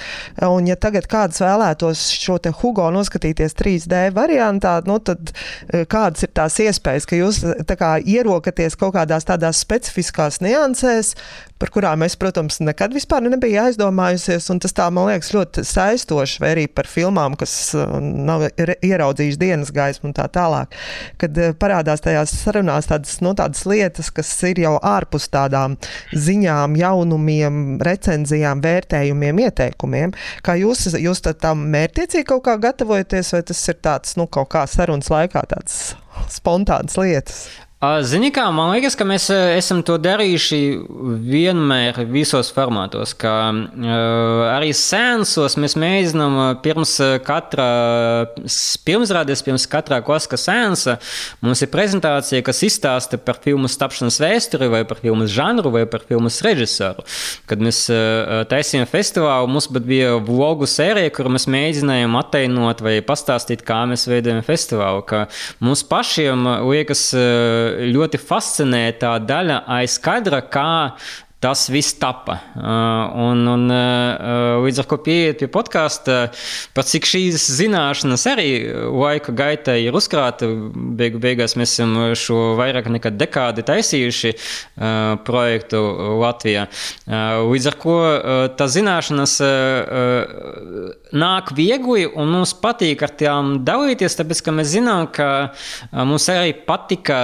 [0.44, 6.26] un ja tagad kāds vēlētos šo te Hugo noskatīties 3D variantā, nu tad e, kādas
[6.26, 11.14] ir tās iespējas, ka jūs tā kā ierokaties kaut kādās tādās specifiskās niansēs,
[11.60, 14.48] par kurām es, protams, nekad vispār nebiju aizdomājusies.
[14.64, 19.72] Tas tā, man liekas, ļoti saistoši, vai arī par filmām, kas uh, nav ieraudzījušas dienas
[19.76, 20.74] gaismu un tā tālāk.
[21.20, 25.76] Kad uh, parādās tajās sarunās tādas, nu, tādas lietas, kas ir jau ārpus tādām
[26.16, 30.14] ziņām, jaunumiem, recenzijām, vērtējumiem, ieteikumiem.
[30.46, 34.64] Kā jūs, jūs tam mērķiecīgi kaut kā gatavojaties, vai tas ir tāds, nu, kaut kā
[34.70, 35.82] sarunas laikā tāds
[36.32, 37.44] spontāns lietas?
[37.80, 40.56] Zini, kā man liekas, ka mēs esam to darījuši
[41.24, 43.14] vienmēr visos formātos.
[43.16, 46.92] Ka, uh, arī sēnsos mēs mēģinām pirms
[47.24, 47.68] katra
[48.84, 50.98] pirmsrādes, pirms katrā klasiskā sēnesa.
[51.40, 56.04] Mums ir prezentācija, kas izstāsta par filmu tapšanas vēsturi, vai par filmu žanru, vai par
[56.04, 57.06] filmu režisoru.
[57.48, 62.98] Kad mēs uh, taisījām festivālu, mums pat bija vlogu sērija, kur mēs mēģinājām attēlot vai
[63.00, 65.24] pastāstīt, kā mēs veidojam festivālu.
[65.64, 67.08] Mums pašiem liekas,
[67.94, 70.70] ļoti fascinē tā daļa aiz kadra, kā
[71.40, 72.36] tas viss tapa.
[72.52, 72.62] Uh,
[73.30, 76.18] un, un uh, līdz ar to pieiet pie podkāsta,
[76.76, 78.48] pat cik šīs zināšanas arī
[78.92, 80.50] laika gaitā ir uzkrāta,
[81.00, 85.80] beigu beigās mēs esam šo vairāk nekā dekādi taisījuši uh, projektu
[86.20, 86.66] Latvijā.
[87.08, 87.96] Līdz ar to
[88.58, 89.38] tā zināšanas
[91.16, 95.30] nāk viegli un mums patīk ar tām dalīties, tāpēc ka mēs zinām, ka
[96.04, 97.20] mums arī patika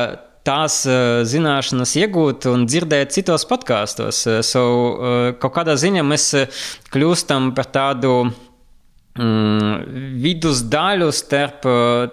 [0.47, 4.23] tās uh, zināšanas iegūt un dzirdēt citos podkāstos.
[4.47, 6.31] So, uh, kaut kādā ziņā mēs
[6.95, 8.17] kļūstam par tādu
[9.19, 11.67] mm, vidusdaļu starp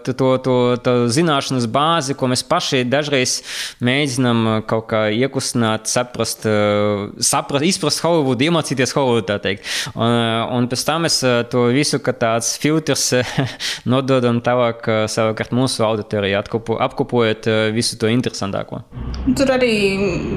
[0.04, 3.40] to, to, to, to zināšanas bāzi, ko mēs paši dažreiz
[3.84, 6.48] mēģinām kaut kā iekustināt, saprast,
[7.24, 9.68] saprast izprast Holivudu, iemācīties Holivudu, tā teikt.
[9.94, 10.18] Un,
[10.58, 11.20] un pēc tam mēs
[11.52, 13.10] to visu, ka tāds filtrs
[13.92, 18.84] nododam tālāk savukārt mūsu auditorijai, apkopojot visu to interesantāko.
[19.38, 19.74] Tur arī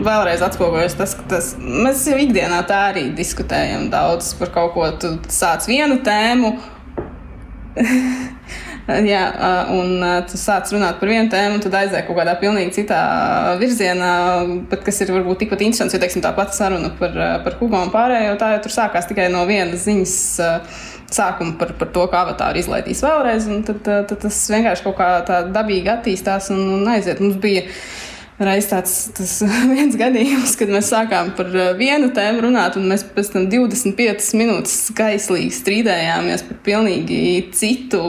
[0.07, 4.87] vēlreiz atspoguļojas tas, ka tas, mēs jau ikdienā tā arī diskutējam daudz par kaut ko.
[5.01, 6.56] Tu sāc vienu tēmu,
[9.11, 9.23] Jā,
[9.75, 13.01] un tu sāc runāt par vienu tēmu, un tad aizēj kaut kādā pilnīgi citā
[13.59, 14.11] virzienā,
[14.71, 15.97] bet kas ir varbūt tikpat interesants.
[15.97, 19.27] Jo, teiksim, tā pati saruna par, par Hugo un pārējo, tā jau tur sākās tikai
[19.35, 20.15] no vienas ziņas
[21.11, 25.11] sākuma par, par to, kā avatāri izlaidīs vēlreiz, un tad, tad tas vienkārši kaut kā
[25.27, 27.23] tā dabīgi attīstās un, un aiziet.
[27.23, 27.67] Mums bija
[28.37, 29.39] Reiz tāds
[29.73, 34.35] viens gadījums, kad mēs sākām par uh, vienu tēmu runāt, un mēs pēc tam 25
[34.37, 37.21] minūtes skaislīgi strīdējāmies par pilnīgi
[37.57, 38.03] citu,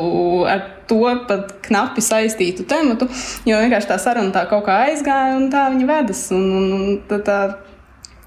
[0.51, 3.07] ar to pat knapi saistītu tematu.
[3.47, 6.25] Jo vienkārši tā saruna tā kaut kā aizgāja, un tā viņa vedas.
[6.35, 7.39] Un, un, un tā, tā,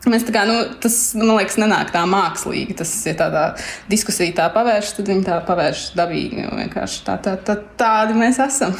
[0.09, 2.73] Mēs tā kā, nu, tas, man liekas, nenāk tā mākslīgi.
[2.79, 3.43] Tas ir tādā
[3.91, 6.47] diskusijā, tā pavērš, tad viņi tā pavērš dabīgi.
[6.49, 8.73] Vienkārši tā, tā, tā, tādi mēs esam.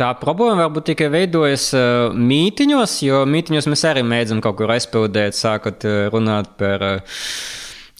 [0.00, 5.36] Tā problēma varbūt tikai veidojas uh, mītiņos, jo mītiņos mēs arī mēdzam kaut kur aizpildīt,
[5.36, 7.18] sākot uh, runāt par uh,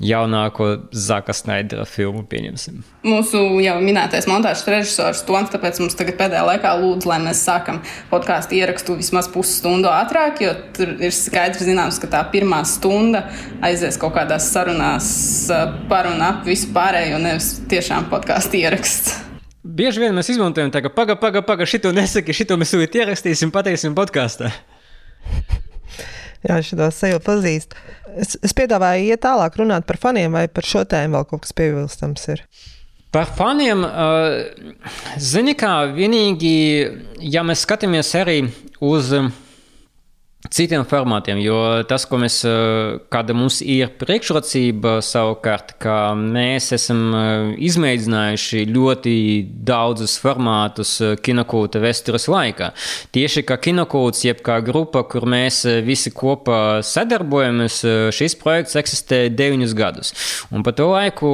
[0.01, 2.81] jaunāko Zaka Snaidera filmu, pieņemsim.
[3.05, 7.83] Mūsu jau minētais montāžas režisors Toms, tāpēc mums tagad pēdējā laikā lūdzu, lai mēs sākam
[8.09, 13.27] podkāstu ierakstu vismaz pusstundu ātrāk, jo tur ir skaidrs zināms, ka tā pirmā stunda
[13.61, 15.11] aizies kaut kādās sarunās
[15.93, 19.30] par un ap visu pārējo, nevis tiešām podkāstu ieraksts.
[19.61, 23.53] Bieži vien mēs izmantojam tā, ka paga, paga, paga, šito nesaki, šito mēs tūlīt ierakstīsim,
[23.53, 24.49] pateiksim podkāstā.
[26.49, 27.77] Jā, šo seju pazīst.
[28.17, 31.53] Es, es piedāvāju iet tālāk, runāt par faniem, vai par šo tēmu vēl kaut kas
[31.59, 32.47] piebilstams ir.
[33.13, 33.83] Par faniem,
[35.21, 36.55] zini, kā vienīgi,
[37.21, 38.39] ja mēs skatāmies arī
[38.87, 39.29] uz uh,
[40.49, 41.39] citiem formātiem.
[41.45, 48.65] Jo tas, ko mēs, eh, kāda mums ir priekšrocība savukārt, ka mēs esam eh, izmēģinājuši
[48.73, 49.15] ļoti
[49.69, 52.71] daudzus formātus eh, kinokūta vēstures laikā.
[53.13, 57.81] Tieši kā kinokūts, jeb kā grupa, kur mēs visi kopā sadarbojamies,
[58.15, 60.15] šis projekts eksistē deviņus gadus.
[60.55, 61.29] Un pa to laiku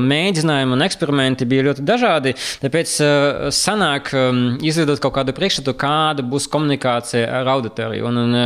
[0.00, 2.96] mēģinājumi un eksperimenti bija ļoti dažādi, tāpēc
[3.54, 4.10] sanāk
[4.66, 8.08] izveidot kaut kādu priekšstatu, kāda būs komunikācija ar auditoriju.
[8.10, 8.39] Un, un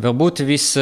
[0.00, 0.78] varbūt viss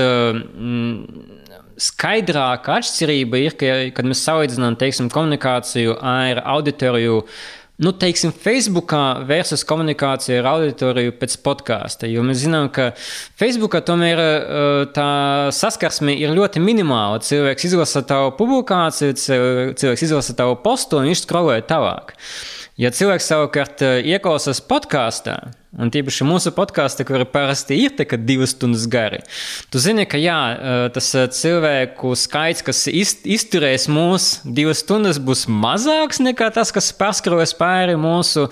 [1.78, 7.22] skaidrākā atšķirība ir, ka, kad mēs salīdzinām teiksim, komunikāciju ar auditoriju.
[7.78, 12.08] Nu, teiksim, Facebookā versus komunikācija ar auditoriju pēc podkāsta.
[12.10, 12.88] Jo mēs zinām, ka
[13.38, 14.22] Facebookā tomēr
[14.96, 15.10] tā
[15.54, 17.22] saskarsme ir ļoti minimāla.
[17.22, 19.14] Cilvēks izlasa tavu publikāciju,
[19.78, 22.16] cilvēks izlasa tavu postu un viņš skrolē tālāk.
[22.82, 25.38] Ja cilvēks savukārt ieklausās podkāstā,
[25.78, 29.20] Un tīpaši mūsu podkāstā, kuri parasti ir tikai divas stundas gari.
[29.70, 30.38] Tu zini, ka jā,
[30.94, 37.94] tas cilvēku skaits, kas izturēs mūsu divas stundas, būs mazāks nekā tas, kas paskarojas pāri
[37.94, 38.48] mūsu,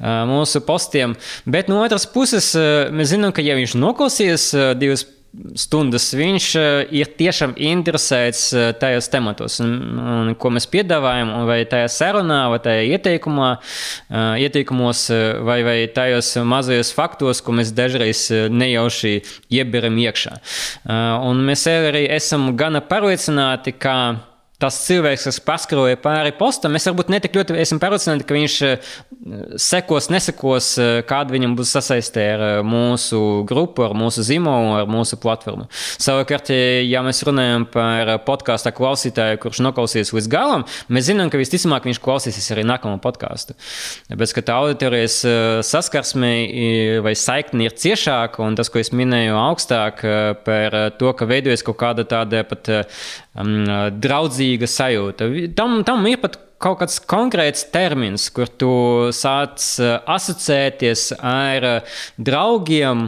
[0.00, 1.18] mūsu postiem.
[1.44, 2.54] Bet no otras puses,
[2.90, 5.16] mēs zinām, ka ja viņš noklausīs divas stundas,
[5.54, 11.60] stundas viņš eh, ir tiešām interesēts eh, tajos tematos, un, un, ko mēs piedāvājam, vai
[11.70, 13.50] tajā sarunā, vai tajā ieteikumā,
[14.10, 15.04] eh, ieteikumos,
[15.46, 19.20] vai, vai tajos mazajos faktos, ko mēs dažreiz nejauši
[19.54, 20.36] ieberam iekšā.
[21.26, 23.94] Un mēs arī esam gana pārliecināti, ka
[24.60, 28.90] tas cilvēks, kas paskaroja pāri postam, mēs varbūt netik ļoti esam pārliecināti, ka viņš eh,
[29.60, 34.90] sekos, nesekos, eh, kāda viņam būs sasaistē ar eh, mūsu grupu, ar mūsu zīmolu, ar
[34.90, 35.66] mūsu platformu.
[36.00, 41.88] Savukārt, ja mēs runājam par podkāstu klausītāju, kurš noklausīs līdz galam, mēs zinām, ka visticamāk
[41.88, 43.56] viņš klausīsies arī nākamo podkāstu.
[44.10, 45.20] Tāpēc, ka tā auditorijas
[45.66, 46.32] saskarsme
[47.04, 50.04] vai saikne ir ciešāka, un tas, ko es minēju augstāk
[50.44, 52.68] par to, ka veidojas kaut kāda tāda pat
[53.34, 53.54] um,
[54.00, 55.30] draudzīga sajūta.
[55.58, 58.72] Tam, tam ir pat kaut kāds konkrēts termins, kur tu
[59.16, 61.66] sāc asociēties ar
[62.20, 63.06] draugiem,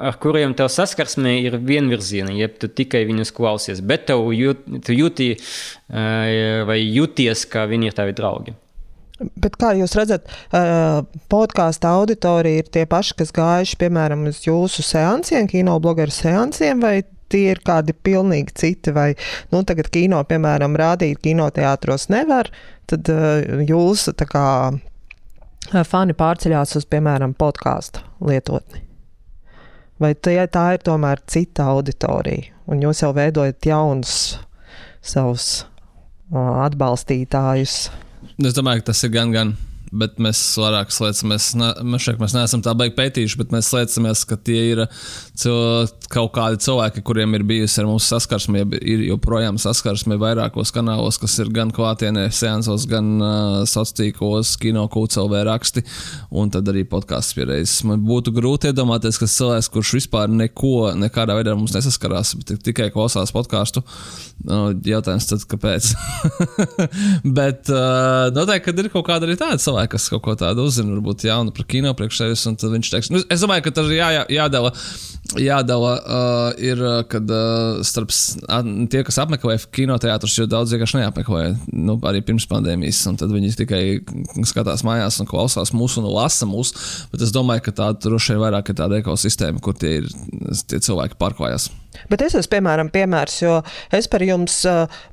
[0.00, 4.96] ar kuriem tev saskarsme ir vienvirziena, jeb tu tikai viņus klausies, bet tev jūt, tu
[4.96, 5.34] jūti
[5.90, 8.56] vai jūties, ka viņi ir tavi draugi.
[9.20, 10.30] Bet kā jūs redzat,
[11.28, 17.02] podkāstu auditorija ir tie paši, kas gājuši, piemēram, uz jūsu seansiem, kino blogeru seansiem, vai
[17.30, 18.94] tie ir kādi pilnīgi citi.
[18.96, 19.12] Vai
[19.52, 22.50] nu, tagad kino, piemēram, rādīt kinoteātros nevar,
[22.90, 28.84] tad uh, jūs kā eh, fani pārceļās uz, piemēram, podkāstu lietotni.
[30.00, 34.14] Vai tie, tā ir tomēr cita auditorija, un jūs jau veidojat jaunus
[35.04, 35.48] savus
[36.32, 37.82] uh, atbalstītājus?
[38.40, 39.52] Es domāju, ka tas ir gan, gan
[39.90, 44.22] bet mēs vairāk slēdzamies, ne, mēs, šeit, mēs neesam tā baigi pētījuši, bet mēs slēdzamies,
[44.30, 44.82] ka tie ir
[45.38, 51.18] cil, kaut kādi cilvēki, kuriem ir bijusi ar mums saskarsme, ir joprojām saskarsme vairākos kanālos,
[51.20, 53.32] kas ir gan klātienē, seansos, gan uh,
[53.66, 55.82] sociālos tīklos, kino kūcelvē raksti,
[56.38, 57.80] un tad arī podkāsts pieredzes.
[57.88, 62.90] Man būtu grūti iedomāties, ka cilvēks, kurš vispār neko, nekādā veidā mums nesaskarās, bet tikai
[62.94, 65.90] klausās podkāstu, uh, jautājums tad, kāpēc?
[67.40, 70.66] bet uh, noteikti, ka ir kaut kāda arī tāda cilvēka cilvēki, kas kaut ko tādu
[70.66, 73.88] uzzina, varbūt jaunu par kino priekš sevis, tad viņš teiks, nu, es domāju, ka tas
[73.88, 74.72] ir jā, jā, jādala.
[75.38, 78.10] Jādala uh, ir, kad uh, starp
[78.90, 83.82] tie, kas apmeklē kinoteātrus, jo daudz vienkārši neapmeklē, nu, arī pirms pandēmijas, tad viņi tikai
[84.48, 86.74] skatās mājās un klausās mūsu un lasa mūsu.
[87.12, 90.10] Bet es domāju, ka tā droši vien vairāk ir tāda ekosistēma, kur tie, ir,
[90.66, 91.70] tie cilvēki pārklājas.
[92.10, 93.56] Bet es esmu, piemēram, piemērs, jo
[93.96, 94.60] es par jums,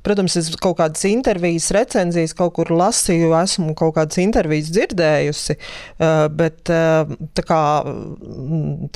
[0.06, 5.58] protams, es kaut kādas intervijas, recenzijas kaut kur lasīju, esmu kaut kādas intervijas dzirdējusi,
[6.38, 7.62] bet tā kā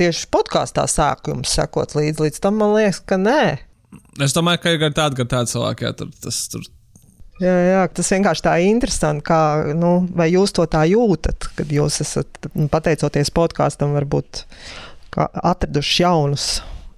[0.01, 3.43] tieši podkāstā sāku jums sekot līdzi, līdz tam man liekas, ka nē.
[4.25, 6.65] Es domāju, ka ir gan tādi, gan tādi cilvēki, jā, tur, tas tur.
[7.43, 9.25] Jā, jā, tas vienkārši tā ir interesanti.
[9.27, 9.41] Kā,
[9.75, 14.45] nu, vai jūs to tā jūtat, kad jūs esat pateicoties podkāstam, varbūt
[15.17, 16.47] atraduši jaunus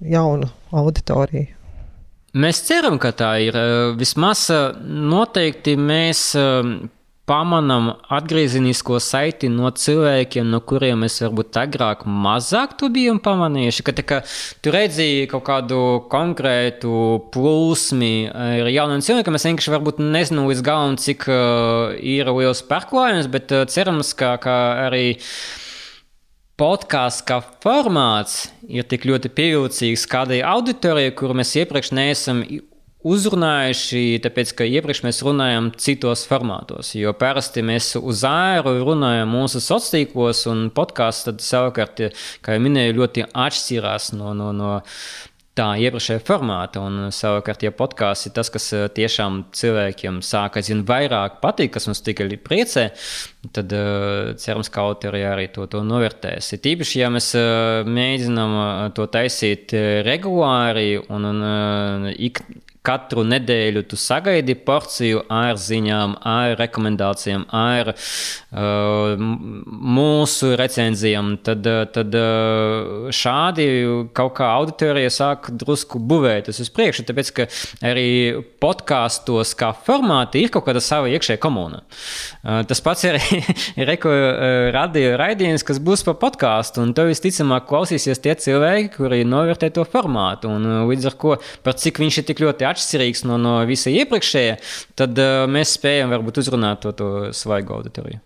[0.05, 1.61] jaunu auditoriju.
[2.35, 3.57] Mēs ceram, ka tā ir.
[3.95, 4.49] Vismaz
[4.83, 6.33] noteikti mēs
[7.29, 13.87] pamanām atgriezenisko saiti no cilvēkiem, no kuriem mēs varbūt agrāk mazāk to bijām pamanījuši.
[13.87, 14.21] Ka, kā,
[14.61, 15.81] tu redzēji kaut kādu
[16.13, 16.93] konkrētu
[17.33, 19.39] plūsmi ar jauniem cilvēkiem.
[19.39, 24.37] Mēs vienkārši varbūt nezinām līdz galam, cik uh, ir liels pārklājums, bet uh, cerams, ka,
[24.43, 25.64] ka arī podkāsts
[27.27, 32.45] kā formāts ir tik ļoti pievilcīgs kādai auditorijai, kuru mēs iepriekš neesam
[33.05, 36.95] uzrunājuši, tāpēc, ka iepriekš mēs runājam citos formātos.
[36.97, 42.07] Jo parasti mēs uz āru runājam mūsu sociālos tīklos, un podkāsts savukārt,
[42.45, 44.79] kā jau minēju, ļoti atšķirās no, no, no
[45.59, 46.83] tā iepriekšējā formāta.
[46.83, 51.89] Un, savukārt, ja podkāsts ir tas, kas eh, tiešām cilvēkiem sāk aizvien vairāk patīk, kas
[51.91, 52.89] mums tikai priecē,
[53.55, 56.49] tad uh, cerams, ka autori arī to, to novērtēs.
[56.57, 58.57] Ir tīpaši, ja mēs uh, mēģinām
[58.97, 59.75] to taisīt
[60.07, 62.41] regulāri un, un uh, ik,
[62.85, 69.23] katru nedēļu tu sagaidi porciju ar ziņām, ar rekomendācijām, ar uh,
[69.97, 73.67] mūsu recenzijām, tad, uh, tad uh, šādi
[74.17, 77.47] kaut kā auditorija sāk drusku būvēties uz priekšu, tāpēc, ka
[77.89, 78.07] arī
[78.61, 81.81] podkāstos kā formāti ir kaut kāda sava iekšējā komuna.
[82.45, 83.17] Uh, tas pats ir
[83.91, 89.25] reko uh, radio raidījums, kas būs pa podkāstu, un to visticamāk klausīsies tie cilvēki, kuri
[89.25, 92.74] novērtē to formātu, un uh, līdz ar ko par cik viņš ir tik ļoti atšķirīgs
[93.29, 94.57] no, no visa iepriekšējā,
[94.99, 98.21] tad uh, mēs spējam varbūt uzrunāt to, to svaigu auditoriju.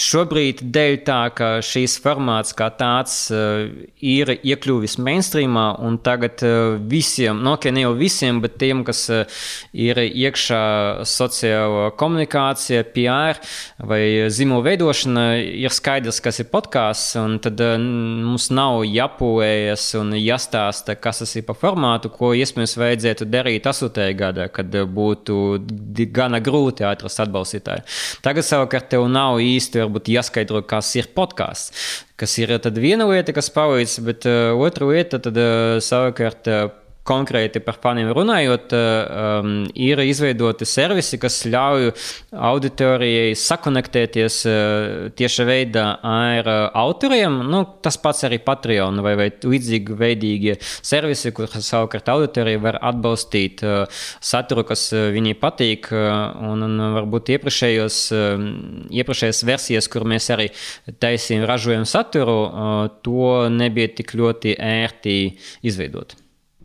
[0.00, 3.66] Šobrīd, dēļ tā, ka šīs formāts kā tāds uh,
[4.00, 8.80] ir iekļuvis mainstreamā, un tagad uh, visiem, no nu, ok, ne jau visiem, bet tiem,
[8.86, 9.42] kas uh,
[9.76, 10.62] ir iekšā
[11.08, 13.40] sociāla komunikācija, PR
[13.90, 14.00] vai
[14.32, 15.26] zīmola veidošana,
[15.66, 21.56] ir skaidrs, kas ir podkāsts, tad mums nav jāpūvējas un jāstāsta, kas tas ir pa
[21.58, 24.08] formātu, ko iespējams vajadzētu darīt 8.
[24.16, 25.60] gadā, kad būtu
[26.14, 27.84] gana grūti atrast atbalstītāju.
[28.24, 31.74] Tagad savukārt tev nav īsti varbūt jāskaidro, kas ir podkāsts.
[32.20, 36.68] Kas ir viena lieta, kas palīdz, bet uh, otra lieta tad uh, savukārt uh,
[37.06, 41.90] konkrēti par faniem runājot, um, ir izveidoti servisi, kas ļauj
[42.50, 47.40] auditorijai sakonektēties uh, tieši veidā ar uh, autoriem.
[47.50, 53.64] Nu, tas pats arī Patreon vai, vai līdzīgi veidīgi servisi, kur savukārt auditorija var atbalstīt
[53.66, 55.90] uh, saturu, kas viņai patīk.
[55.94, 56.08] Uh,
[56.52, 58.48] un, un varbūt iepriekšējos, uh,
[58.92, 60.50] iepriekšējās versijas, kur mēs arī
[61.02, 65.20] taisījām, ražojam saturu, uh, to nebija tik ļoti ērti
[65.66, 66.20] izveidot.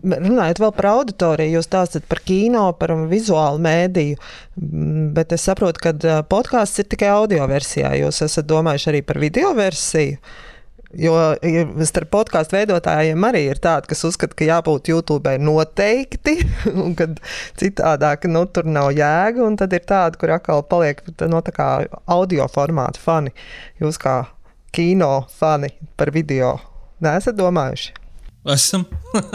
[0.05, 4.17] Runājot vēl par auditoriju, jūs stāstat par kino, par vizuālu mēdīju,
[4.61, 7.95] mm, bet es saprotu, ka podkāsts ir tikai audio versijā.
[7.97, 10.19] Jūs esat domājuši arī par video versiju.
[10.95, 11.15] Jo
[11.83, 16.37] starp podkāstu veidotājiem arī ir tādi, kas uzskata, ka jābūt YouTube noteikti,
[16.85, 17.09] un ka
[17.59, 19.43] citādāk nu, tur nav jēga.
[19.43, 21.67] Un tad ir tādi, kur atkal paliek no, tā
[22.05, 23.35] audio formāta fani.
[23.81, 24.21] Jūs kā
[24.75, 26.55] kino fani par video
[27.03, 28.04] neesat domājuši?
[28.45, 28.85] Esam.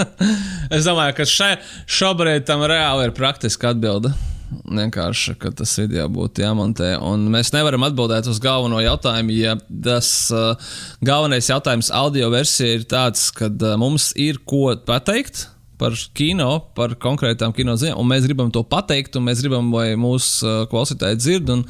[0.76, 1.54] es domāju, ka šai,
[1.90, 4.12] šobrīd tam reāli ir praktiska atbilde.
[4.70, 6.92] Vienkārši, ka tas video būtu jāmontē.
[7.06, 10.74] Un mēs nevaram atbildēt uz galveno jautājumu, ja tas uh,
[11.06, 15.48] galvenais jautājums audio versijā ir tāds, ka uh, mums ir ko pateikt
[15.80, 19.94] par kino, par konkrētām kino ziņām, un mēs gribam to pateikt, un mēs gribam, lai
[20.00, 21.64] mūsu uh, klausītāji dzird, un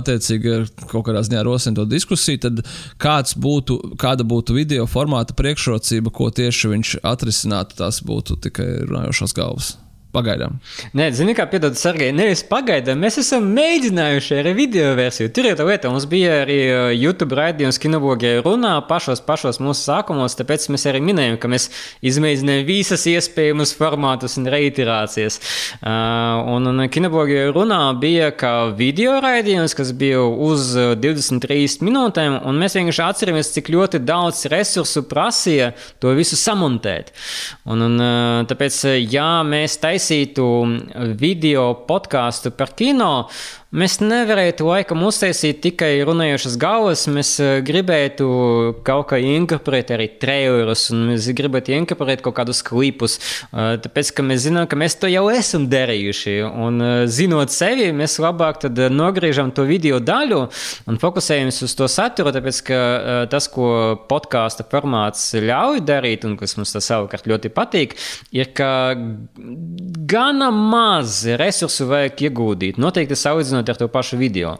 [0.00, 2.64] attiecīgi kaut kādā ziņā rosina to diskusiju, tad
[3.02, 9.36] kāds būtu, kāda būtu video formāta priekšrocība, ko tieši viņš atrisinātu, tas būtu tikai runājošās
[9.36, 9.74] galvas.
[10.10, 10.56] Pagaidām.
[10.98, 12.98] Nē, zini, kā piedod, Sergei, nevis pagaidām.
[12.98, 15.30] Mēs esam mēģinājuši arī video versiju.
[15.30, 19.84] Tur ir tā lieta, mums bija arī uh, YouTube raidījums kinobogē runā pašos, pašos mūsu
[19.86, 21.68] sākumos, tāpēc mēs arī minējām, ka mēs
[22.10, 25.38] izmēģinājām visas iespējamas formātus un reiterācijas.
[25.78, 32.58] Uh, un, un kinobogē runā bija kā video raidījums, kas bija uz 23 minūtēm, un
[32.58, 35.70] mēs vienkārši atceramies, cik ļoti daudz resursu prasīja
[36.02, 37.14] to visu samontēt.
[37.70, 40.44] Un, un uh, tāpēc, jā, mēs taisām taisītu
[41.20, 43.28] video podkāstu par kino,
[43.70, 47.04] Mēs nevarētu laikam uztaisīt tikai runājošas galvas.
[47.06, 48.26] Mēs eh, gribētu
[48.82, 53.14] kaut kā inkorporēt arī trailerus, un mēs gribētu inkorporēt kaut kādus klipus.
[53.52, 56.34] Eh, tāpēc, ka mēs zinām, ka mēs to jau esam darījuši.
[56.50, 60.40] Un eh, zinot sevi, mēs labāk nogriežam to video daļu
[60.90, 62.34] un fokusējamies uz to saturu.
[62.34, 62.80] Tāpēc, ka
[63.30, 63.70] tas, ko
[64.10, 67.94] podkāstu formāts ļauj darīt, un kas mums tas savukārt ļoti patīk,
[68.34, 68.98] ir, ka
[70.10, 72.82] gana maz resursu vajag iegūdīt.
[72.82, 74.56] Noteikti salīdzinot salīdzinot ar to pašu video.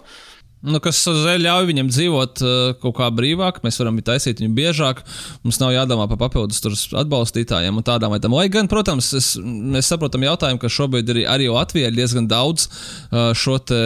[0.61, 4.99] Nu, kas ļauj viņam dzīvot uh, kaut kā brīvāk, mēs varam taisīt viņu biežāk.
[5.41, 6.61] Mums nav jādomā par papildus
[7.01, 8.35] atbalstītājiem un tādām lietām.
[8.37, 12.67] Lai gan, protams, es, mēs saprotam jautājumu, ka šobrīd arī, arī Latvijā ir diezgan daudz
[12.69, 13.79] uh, šo te,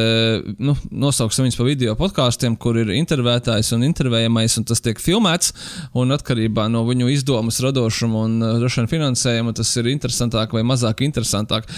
[0.59, 5.53] nu, nosauksim viņus pa video podkāstiem, kur ir intervētājs un intervējamais, un tas tiek filmēts.
[5.95, 10.65] Un atkarībā no viņu izdomas, radošuma un uh, droši vien finansējuma tas ir interesantāk vai
[10.67, 11.71] mazāk interesantāk.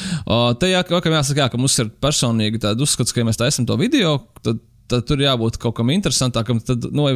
[0.57, 3.77] Te jā, jāsaka, jā, ka mums ir personīgi tāda uzskats, ka ja mēs taisam to
[3.81, 6.63] video, tad tad tur jābūt kaut kam interesantākam.
[6.65, 7.09] Tad nu,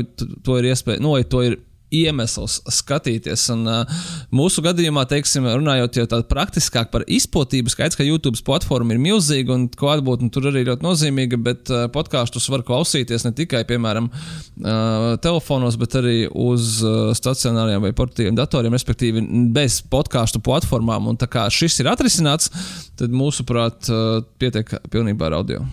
[0.47, 1.59] to ir iespēja, nu, to ir
[1.91, 3.45] iemesls skatīties.
[3.55, 4.01] Un, uh,
[4.35, 9.55] mūsu gadījumā, teiksim, runājot jau tādā praktiskāk par izplatību, skaidrs, ka YouTube platforma ir milzīga
[9.57, 15.11] un klātbūtne tur arī ļoti nozīmīga, bet uh, podkāstus var klausīties ne tikai, piemēram, uh,
[15.25, 21.11] telefonos, bet arī uz uh, stacionāriem vai portatīviem datoriem, respektīvi bez podkāstu platformām.
[21.11, 22.53] Un tā kā šis ir atrisināts,
[23.01, 25.65] tad mūsuprāt, uh, pietiek pilnībā ar audio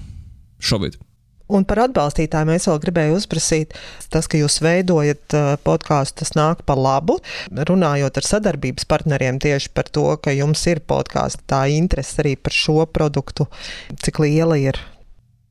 [0.58, 0.98] šobrīd.
[1.48, 3.76] Un par atbalstītājiem es vēl gribēju uzprasīt,
[4.12, 7.20] tas, ka jūs veidojat uh, podkāstu, tas nāk par labu.
[7.52, 12.56] Runājot ar sadarbības partneriem tieši par to, ka jums ir podkāsts, tā interese arī par
[12.56, 13.48] šo produktu,
[14.04, 14.82] cik liela ir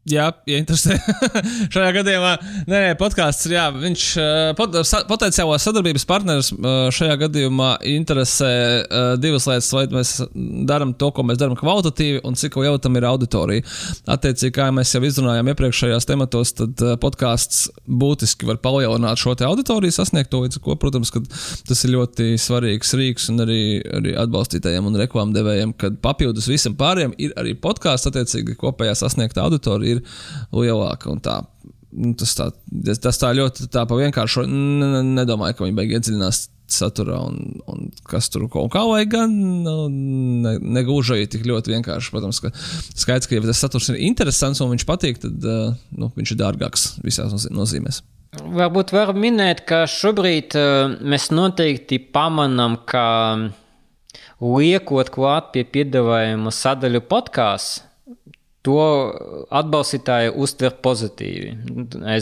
[0.06, 0.94] Jā, interesē.
[1.74, 2.32] Šajā gadījumā
[2.70, 3.56] nē, podkāsts ir.
[3.56, 4.02] Jā, viņš
[4.58, 4.76] pot,
[5.10, 6.52] potenciālo sadarbības partneris
[6.94, 8.50] šajā gadījumā interesē
[9.18, 9.72] divas lietas.
[9.74, 10.12] Vai mēs
[10.68, 13.64] darām to, ko mēs darām kvalitatīvi, un cik liela tam ir auditorija.
[14.14, 20.44] Attiecīgi, kā mēs jau izrunājām iepriekšējās tematos, tad podkāsts būtiski var palielināt šo auditoriju sasniegto,
[20.44, 21.10] līdz ko, protams,
[21.66, 23.60] tas ir ļoti svarīgs rīks un arī,
[23.98, 29.95] arī atbalstītājiem un reklāmdevējiem, kad papildus visam pārējiem ir arī podkāsts, attiecīgi kopējā sasniegta auditorija
[29.98, 30.18] ir
[30.56, 31.14] lielāka.
[31.24, 31.38] Tā,
[31.96, 32.50] nu, tas, tā,
[33.02, 38.28] tas tā ļoti tā pa vienkāršu nedomāju, ka viņi beig iedziļinās saturā un, un kas
[38.32, 39.12] tur kaut kā vajag.
[39.14, 42.12] Gan nu, ne, negluži tik ļoti vienkārši.
[42.14, 46.10] Protams, ka skaidrs, ka ja tas saturs ir interesants un viņš patīk, tad uh, nu,
[46.16, 48.02] viņš ir dārgāks visās nozīmēs.
[48.36, 53.06] Varbūt var minēt, ka šobrīd uh, mēs noteikti pamanām, ka
[54.42, 57.86] liekot klāt pie piedāvājuma sadaļu podkāstu,
[58.66, 58.82] to
[59.54, 61.52] atbalstītāji uztver pozitīvi.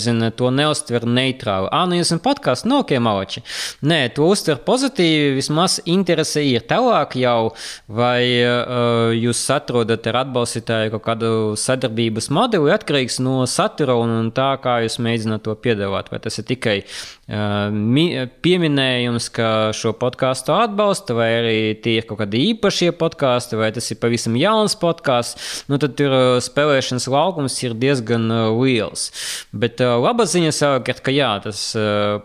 [0.01, 1.71] Zinu, to neuztver neitrāli.
[1.73, 3.45] Ah, nu jūs esat podkāsts, no ok, maloči.
[3.87, 7.55] Nē, to uztver pozitīvi, vismaz interese ir tālāk jau,
[7.89, 11.31] vai uh, jūs atrodat ar atbalstītāju kaut kādu
[11.61, 16.13] sadarbības modeli atkarīgs no satura un, un tā, kā jūs mēģināt to piedāvāt.
[16.13, 22.21] Vai tas ir tikai uh, pieminējums, ka šo podkāstu atbalsta, vai arī tie ir kaut
[22.21, 25.65] kādi īpašie podkāsti, vai tas ir pavisam jauns podkāsts.
[25.71, 26.13] Nu, tad tur
[26.43, 28.29] spēlēšanas laukums ir diezgan
[28.59, 29.09] liels.
[29.53, 31.67] Bet laba ziņa savukārt, ka jā, tas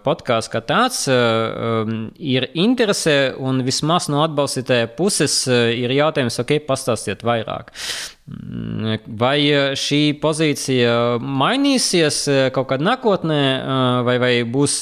[0.06, 7.74] podkāsts kā tāds ir interesē un vismaz no atbalstītāja puses ir jautājums, ok, pastāstiet vairāk.
[8.30, 9.38] Mm, vai
[9.80, 12.20] šī pozīcija mainīsies
[12.54, 13.40] kaut kad nākotnē,
[14.06, 14.76] vai, vai būs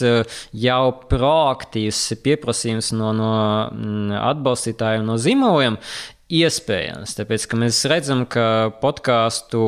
[0.65, 3.31] jau proaktīvs pieprasījums no, no
[3.71, 5.79] mm, atbalstītājiem, no zīmoliem?
[6.27, 9.61] Iespējams, tāpēc ka mēs redzam, ka podkāstu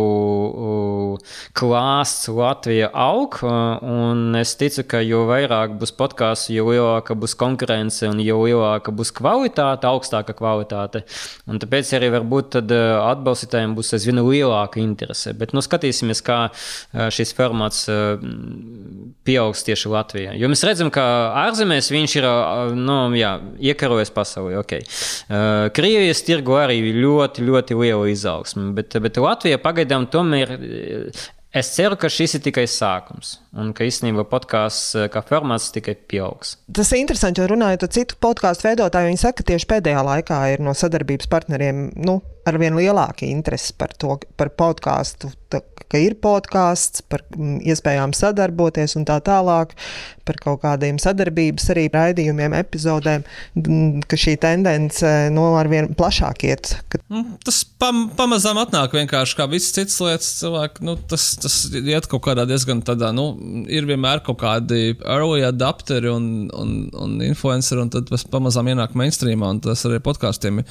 [1.55, 8.09] klāsts Latvijā aug, un es ticu, ka jo vairāk būs podkāstu, jo lielāka būs konkurence
[8.11, 11.05] un jo lielāka būs kvalitāte, augstāka kvalitāte.
[11.47, 15.31] Un tāpēc arī varbūt tad atbalstītājiem būs aizvien lielāka interese.
[15.39, 16.41] Bet nu, skatīsimies, kā
[16.91, 17.87] šis formāts
[19.23, 20.35] pieaugs tieši Latvijā.
[20.35, 21.07] Jo mēs redzam, ka
[21.45, 22.29] ārzemēs viņš ir
[22.75, 23.37] nu, jā,
[23.71, 24.59] iekarojis pasauli.
[24.59, 24.83] Okay.
[25.71, 28.73] Krievijas tirgu tirgu arī ļoti, ļoti liela izaugsme.
[28.73, 30.57] Bet, bet Latvija pagaidām tomēr.
[31.49, 36.55] Es ceru, ka šis ir tikai sākums, un ka īstenībā podkāsts kā formāts tikai pieaugs.
[36.75, 40.41] Tas ir interesanti, jo runājot ar citu podkāstu veidotāju, viņi saka, ka tieši pēdējā laikā
[40.53, 42.19] ir no sadarbības partneriem nu,
[42.49, 45.31] arvien lielāka interese par to, par podkāstu,
[45.89, 49.73] ka ir podkāsts, par mm, iespējām sadarboties un tā tālāk,
[50.27, 53.25] par kaut kādiem sadarbības arī raidījumiem, epizodēm,
[53.57, 56.75] mm, ka šī tendence no nu, arvien plašāk iet.
[56.91, 57.01] Ka...
[57.09, 60.29] Nu, tas pam, pamazām atnāk vienkārši kā visas citas lietas.
[60.39, 63.31] Cilvēki, nu, tas, tas iet kaut kādā diezgan tādā, nu,
[63.71, 68.95] ir vienmēr kaut kādi early adapteri un, un, un influenceri, un tad tas pamazām ienāk
[68.99, 70.63] mainstreamā, un tas arī podkāstiem,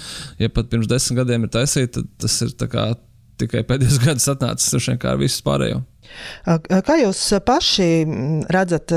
[0.42, 2.54] ja pat pirms desmit gadiem ir taisīt, tad tas ir
[3.38, 5.82] tikai pēdējos gados atnācis ar visu pārējo.
[6.46, 7.88] Kā jūs paši
[8.52, 8.94] redzat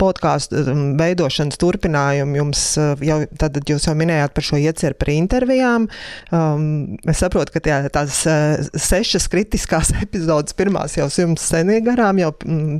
[0.00, 0.62] podkāstu
[0.98, 2.38] veidošanas turpinājumu?
[2.40, 2.62] Jums
[3.08, 3.18] jau,
[3.70, 5.88] jūs jau minējāt par šo ieceru par intervijām.
[6.34, 6.68] Um,
[7.08, 8.22] es saprotu, ka tā, tās
[8.86, 12.32] sešas kritiskās epizodes pirmās jau jums senī garām, jau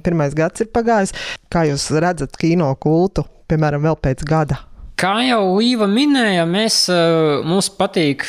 [0.07, 1.15] pirmais gads ir pagājis.
[1.53, 4.63] Kā jūs redzat kino kultu, piemēram, vēl pēc gada?
[4.97, 6.87] Kā jau Līva minēja, mēs,
[7.45, 8.25] mums patīk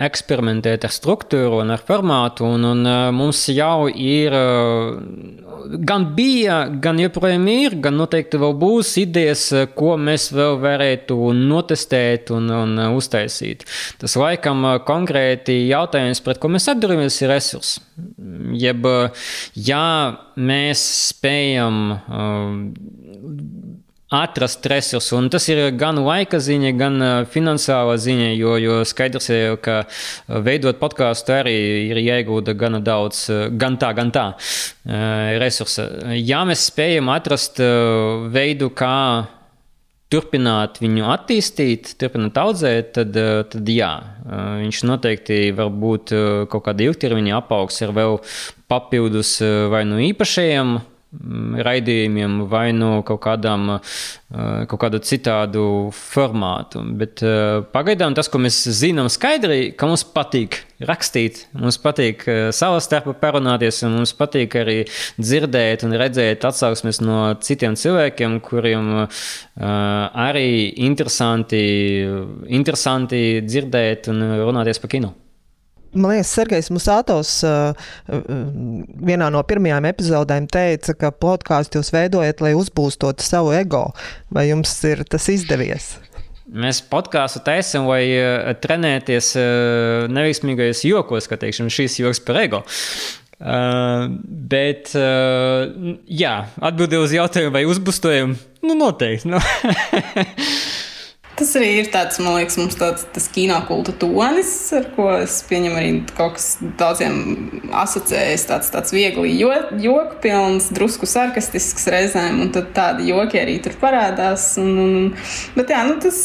[0.00, 2.46] eksperimentēt ar struktūru un ar formātu.
[2.48, 4.34] Un, un mums jau ir,
[5.90, 9.46] gan bija, gan joprojām ir, gan noteikti vēl būs idejas,
[9.76, 13.66] ko mēs vēl varētu notestēt un, un uztaisīt.
[14.00, 17.84] Tas laikam konkrēti jautājums, pret ko mēs atduramies, ir resursi.
[18.60, 18.86] Jeb,
[19.68, 19.84] ja
[20.40, 21.82] mēs spējam
[24.10, 25.12] atrast resursus.
[25.14, 29.84] Un tas ir gan laika ziņa, gan finansiāla ziņa, jo, jo skaidrs ir, ka
[30.26, 31.56] veidot podkāstu arī
[31.90, 34.26] ir jāiegūda gana daudz, gan tā, gan tā
[35.40, 35.86] resursa.
[36.18, 37.62] Ja mēs spējam atrast
[38.34, 38.96] veidu, kā
[40.10, 43.14] turpināt viņu attīstīt, turpināt audzēt, tad,
[43.52, 43.92] tad jā,
[44.26, 46.14] viņš noteikti var būt
[46.50, 48.18] kaut kāda ilgtermiņa apaugs ar vēl
[48.70, 49.36] papildus
[49.70, 50.80] vai nu īpašajiem
[51.10, 56.82] raidījumiem vai no kaut, kādām, eh, kaut kādu citādu formātu.
[56.96, 62.40] Bet eh, pagaidām tas, ko mēs zinām skaidri, ka mums patīk rakstīt, mums patīk eh,
[62.54, 64.78] savā starpā parunāties, un mums patīk arī
[65.18, 69.08] dzirdēt un redzēt atsauksmes no citiem cilvēkiem, kuriem
[69.60, 70.50] arī
[70.86, 71.60] interesanti,
[72.48, 75.12] interesanti dzirdēt un runāties par kino.
[75.90, 77.72] Man liekas, Sergejs Musātovs uh,
[78.06, 78.20] uh,
[79.02, 83.88] vienā no pirmajām epizodēm teica, ka podkāstu jūs veidojat, lai uzbūstotu savu ego.
[84.30, 85.96] Vai jums ir tas izdevies?
[86.50, 92.62] Mēs podkāstu taisām, lai uh, trenēties uh, neveiksmīgajos jokos, kā teiksim, šīs joks par ego.
[93.40, 96.36] Uh, bet, uh, jā,
[96.70, 99.30] atbildēju uz jautājumu, vai uzbūstojam, nu noteikti.
[99.32, 99.42] Nu.
[101.40, 105.38] Tas arī ir tāds, man liekas, mums tāds tas kino kulta tonis, ar ko es
[105.48, 107.14] pieņemu arī kaut kas daudziem
[107.80, 108.44] asociējas.
[108.50, 109.48] Tāds, tāds viegli jo,
[109.80, 114.50] joku pilns, drusku sarkastisks reizēm, un tad tādi joki arī tur parādās.
[114.60, 115.08] Un, un,
[115.56, 116.20] bet jā, nu, tas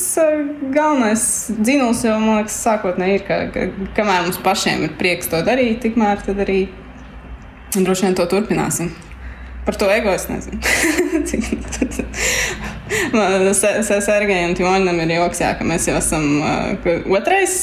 [0.75, 1.25] galvenais
[1.61, 5.79] dzinuls jau, man liekas, sākotnēji ir, ka, ka kamēr mums pašiem ir prieks to darīt,
[5.85, 6.65] tikmēr tad arī
[7.71, 8.91] droši vien to turpināsim.
[9.63, 10.59] Par to ego es nezinu.
[14.07, 16.25] Sergejam Timoņam ir joks, jā, ka mēs jau esam
[17.17, 17.57] otrais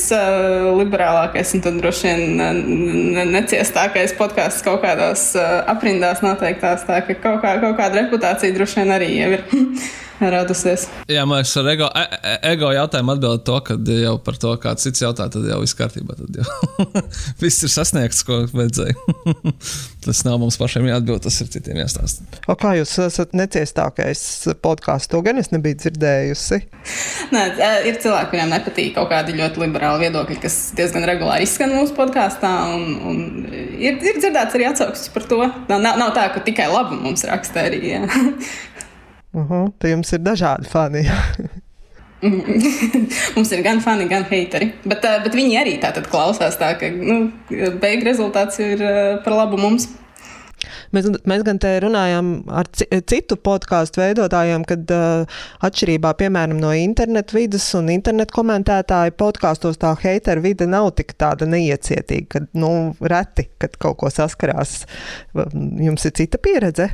[0.79, 6.87] liberālākais un tad droši vien neciestākais podkāsts kaut kādās aprindās noteiktās.
[6.89, 9.47] Tā ka kaut, kā, kaut kāda reputācija droši vien arī jau ir.
[10.31, 10.87] radusies.
[11.11, 14.53] Jā, man liekas, ar ego, e, e, ego jautājumu atbild to, ka jau par to,
[14.63, 16.17] kāds cits jautā, tad jau viss kārtībā.
[16.19, 17.03] Tad jau
[17.43, 18.95] viss ir sasniegts, ko vajadzēja.
[20.05, 22.27] tas nav mums pašiem jāatbild, tas ir citiem jāstāsta.
[22.51, 24.23] O kā jūs esat neciestākais
[24.63, 25.11] podkāsts?
[25.13, 26.61] To gan es nebiju dzirdējusi.
[27.33, 27.45] Nē,
[27.89, 32.51] ir cilvēki, kuriem nepatīk kaut kādi ļoti liberāli viedokļi, kas diezgan regulāri izskan mūsu podkāstā.
[32.75, 35.41] Un, un ir, ir dzirdēts arī atsauksmes par to.
[35.71, 37.97] Nav, nav tā, ka tikai labi mums raksta arī.
[39.33, 39.73] Uh -huh.
[39.79, 41.07] Tad jums ir dažādi fani.
[43.35, 44.73] Mums ir gan fani, gan heiteri.
[44.85, 47.33] Bet, uh, bet viņi arī tātad klausās tā, ka nu,
[47.81, 49.89] beigu rezultāts ir uh, par labu mums.
[50.93, 52.69] Mēs, mēs gan te runājām ar
[53.09, 59.95] citu podkāstu veidotājiem, kad uh, atšķirībā piemēram no internetu vidas un internetu komentētāju podkāstos tā
[60.05, 64.83] heiteru vide nav tik tāda neiecietīga, kad nu, reti, kad kaut ko saskarās.
[65.35, 66.93] Jums ir cita pieredze?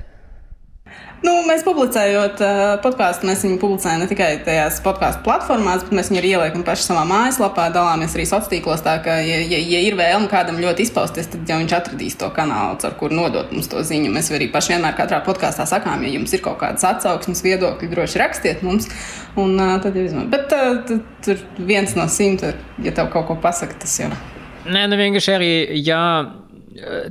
[1.18, 6.12] Nu, mēs publicējot uh, podkāstu, mēs viņu publicējam ne tikai tajās podkāstu platformās, bet mēs
[6.12, 8.84] viņu arī ieliekam paši savā mājaslapā, dalāmies arī sociālos tīklos.
[8.86, 12.30] Tā kā, ja, ja, ja ir vēlme kādam ļoti izpausties, tad jau viņš atradīs to
[12.36, 14.14] kanālu, ar kuru nodot mums to ziņu.
[14.14, 18.22] Mēs arī paši vienmēr katrā podkāstā sakām, ja jums ir kaut kādas atsauksmes, viedokļi, droši
[18.22, 18.86] rakstiet mums.
[19.34, 20.30] Un, uh, tad izmantot.
[20.38, 22.46] Bet uh, tur viens no simt,
[22.78, 24.14] ja tev kaut ko pasaka, tas jau.
[24.68, 26.04] Nē, nu vienkārši arī, jā.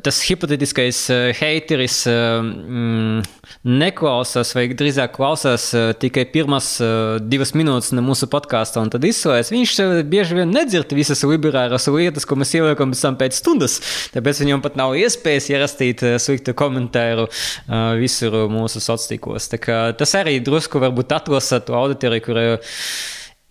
[0.03, 0.99] Tas hipotētiskais
[1.39, 3.23] heiteris mm,
[3.67, 5.69] neklausās, vai drīzāk klausās
[6.01, 6.69] tikai pirmās
[7.27, 9.51] divas minūtes no mūsu podkāsta, un tad izslēdz.
[9.53, 9.75] Viņš
[10.11, 13.79] bieži vien nedzird visas liberālas lietas, ko mēs ieliekam pēc tam pēc stundas.
[14.15, 17.27] Tāpēc viņam pat nav iespējas ierastīt sliktu komentāru
[17.99, 19.51] visur mūsu sociālos tīklos.
[19.99, 22.43] Tas arī drusku varbūt atlasa to auditoriju, kur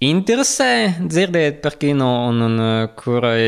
[0.05, 0.71] interesē
[1.01, 2.61] dzirdēt par kino, un, un
[2.99, 3.41] kurai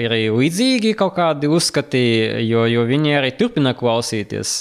[0.00, 2.02] ir arī līdzīgi kaut kādi uzskati,
[2.48, 4.54] jo, jo viņi arī turpina klausīties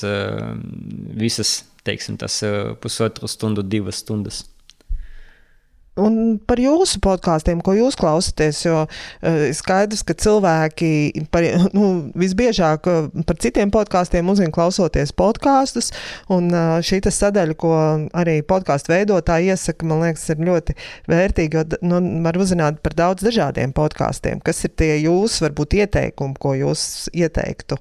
[1.20, 2.42] visas, teiksim, tas
[2.84, 4.44] pusotru stundu, divas stundas.
[6.00, 12.88] Un par jūsu podkāstiem, ko jūs klausāties, jo uh, skaidrs, ka cilvēki par, nu, visbiežāk
[13.28, 15.92] par citiem podkāstiem uzzina klausoties podkāstus,
[16.32, 17.74] un uh, šī sadaļa, ko
[18.16, 20.78] arī podkāstu veidotāji iesaka, man liekas, ir ļoti
[21.10, 24.44] vērtīga, jo nu, var uzzināt par daudz dažādiem podkāstiem.
[24.46, 27.80] Kas ir tie jūsu, varbūt, ieteikumi, ko jūs ieteiktu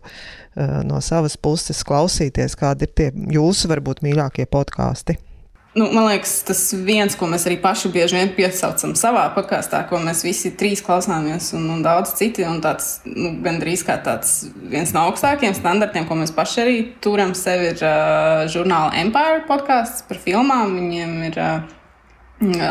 [0.89, 5.21] no savas puses klausīties, kādi ir tie jūsu, varbūt, mīļākie podkāsti?
[5.79, 10.01] Nu, man liekas, tas viens, ko mēs arī paši bieži vien piesaucam savā podkāstā, ko
[10.03, 12.43] mēs visi trīs klausāmies, un, un daudz citi.
[12.49, 17.37] Un tāds, nu, gandrīz kā tāds viens no augstākajiem standartiem, ko mēs paši arī turam
[17.39, 20.75] sev, ir uh, žurnāla Empire podkāsts par filmām.
[20.81, 21.77] Viņiem ir uh,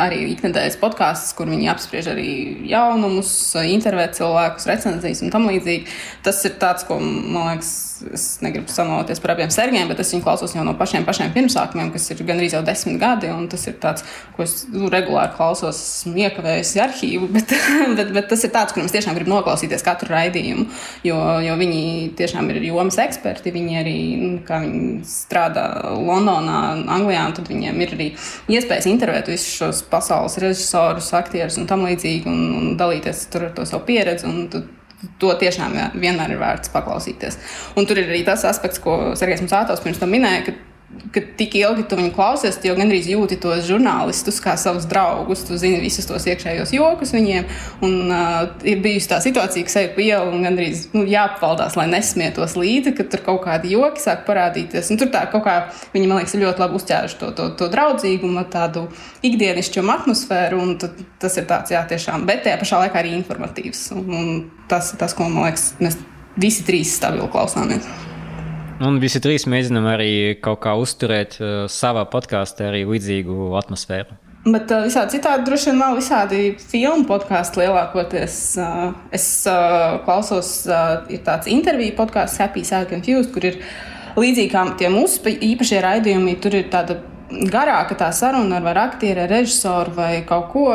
[0.01, 2.29] arī ikdienas podkāsts, kur viņi apspriež arī
[2.67, 3.31] jaunumus,
[3.63, 5.87] intervēt cilvēkus, recenzijas un tam līdzīgi.
[6.27, 7.71] Tas ir tāds, ko man liekas,
[8.13, 11.91] es negribu sanoties par abiem sergiem, bet es viņu klausos jau no pašiem, pašiem pirmsākumiem,
[11.93, 13.31] kas ir gandrīz jau desmit gadi.
[13.51, 17.53] Tas ir tāds, ko es nu, regulāri klausos, esmu iekavējusi arhīvu, bet,
[17.97, 20.67] bet, bet tas ir tāds, kur es tiešām gribu noklausīties katru raidījumu,
[21.07, 21.83] jo, jo viņi
[22.19, 23.53] tiešām ir jomas eksperti.
[23.55, 25.67] Viņi arī nu, viņi strādā
[25.97, 26.61] Londonā,
[26.97, 28.09] Anglijā, un tad viņiem ir arī
[28.57, 33.67] iespējas intervēt visus šos pasaules režisorus, aktierus un tam līdzīgi, un, un dalīties ar to
[33.67, 34.27] savu pieredzi.
[35.21, 37.37] To tiešām jā, vienmēr ir vērts paklausīties.
[37.77, 40.55] Un tur ir arī tas aspekts, ko Sergejs Musātovs pirms tam minēja, ka
[41.11, 45.43] ka tik ilgi tu viņu klausies, tu jau gandrīz jūti tos žurnālistus kā savus draugus.
[45.47, 47.47] Tu zini visus tos iekšējos jokus viņiem.
[47.83, 52.55] Un, uh, ir bijusi tā situācija, ka sevi ielu un gandrīz nu, jāpavaldās, lai nesmietos
[52.59, 54.93] līdzi, ka tur kaut kādi joki sāk parādīties.
[54.93, 55.57] Un tur tā kaut kā
[55.95, 58.87] viņi, man liekas, ļoti labi uzķēruši to, to, to draudzīgumu, tādu
[59.27, 60.63] ikdienišķumu atmosfēru.
[61.19, 63.89] Tas ir tāds, jā, tiešām, bet tajā pašā laikā arī informatīvs.
[63.97, 64.35] Un, un
[64.71, 65.99] tas ir tas, ko man liekas, mēs
[66.39, 68.06] visi trīs stabili klausāmies.
[68.77, 70.11] Un visi trīs mēģinām arī
[70.43, 74.17] kaut kā uzturēt uh, savā podkāstā arī līdzīgu atmosfēru.
[74.45, 78.37] Bet uh, visādi citādi droši vien nav visādi filmu podkāstu lielākoties.
[78.61, 83.57] Uh, es uh, klausos, uh, ir tāds interviju podkāsts Happy Sad Confused, kur ir
[84.17, 87.01] līdzīgi kā tie mūsu īpašie raidījumi, tur ir tāda
[87.51, 90.65] garāka tā saruna ar, aktieru, ar režisoru vai kaut ko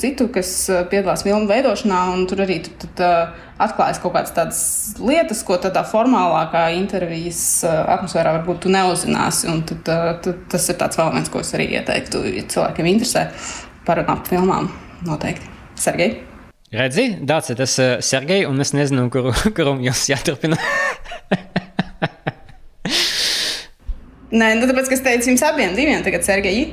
[0.00, 2.00] citu, kas uh, piedalās filmu veidošanā.
[2.30, 4.60] Tur arī tad, tad, uh, atklājas kaut kādas
[5.00, 9.48] lietas, ko tādā formālākā intervijas uh, atmosfērā varbūt tu neuzzināsi.
[9.70, 9.88] Tad,
[10.24, 13.26] tad, tas ir tāds vēl viens, ko es arī ieteiktu, ja cilvēkiem interesē
[13.88, 14.70] par filmām.
[15.04, 15.50] Noteikti.
[15.76, 16.22] Sergei.
[16.74, 20.58] Redzi, Dārts, tas ir Sergei, un es nezinu, kur, kuram jūs jāturpina.
[24.34, 26.64] Nē, nu, tāpēc, es teicu jums abiem, diviem, tagad Sergeji.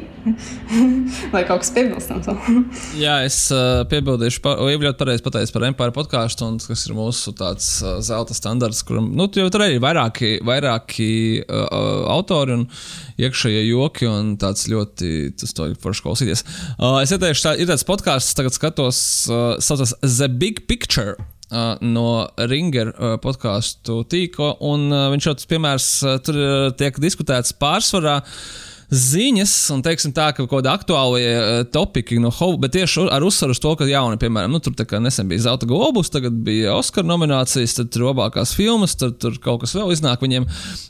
[1.30, 2.30] Vai kaut kas piebilstams?
[3.04, 7.34] Jā, es uh, piebildīšu, par, jau ļoti pareizi pateicu par Empire podkāstu, kas ir mūsu
[7.38, 11.12] tāds uh, zelta standarts, kuram nu, jau tur arī ir vairāki, vairāki
[11.44, 11.68] uh,
[12.14, 12.66] autori un
[13.22, 16.46] iekšējie joki, un tāds ļoti tas to ir forši klausīties.
[16.80, 21.20] Uh, es ieteikšu, tā, ir tāds podkāsts, tagad skatos, uh, saucas The Big Picture
[21.52, 22.08] no
[22.52, 22.94] Ringer
[23.24, 24.54] podkāstu tīkla.
[25.14, 25.88] Viņš jau tas piemērs
[26.26, 26.42] tur
[26.80, 28.22] tiek diskutēts pārsvarā
[28.92, 33.24] ziņas, un teiksim tā, ka kaut kāda aktuāla uh, topika no Hovu, bet tieši ar
[33.24, 37.08] uzsvaru uz to, ka jauni, piemēram, nu, tur nesen bija Zelta globus, tagad bija Oskara
[37.08, 40.48] nominācijas, tad tur labākās filmas, tad tur kaut kas vēl iznāk viņiem.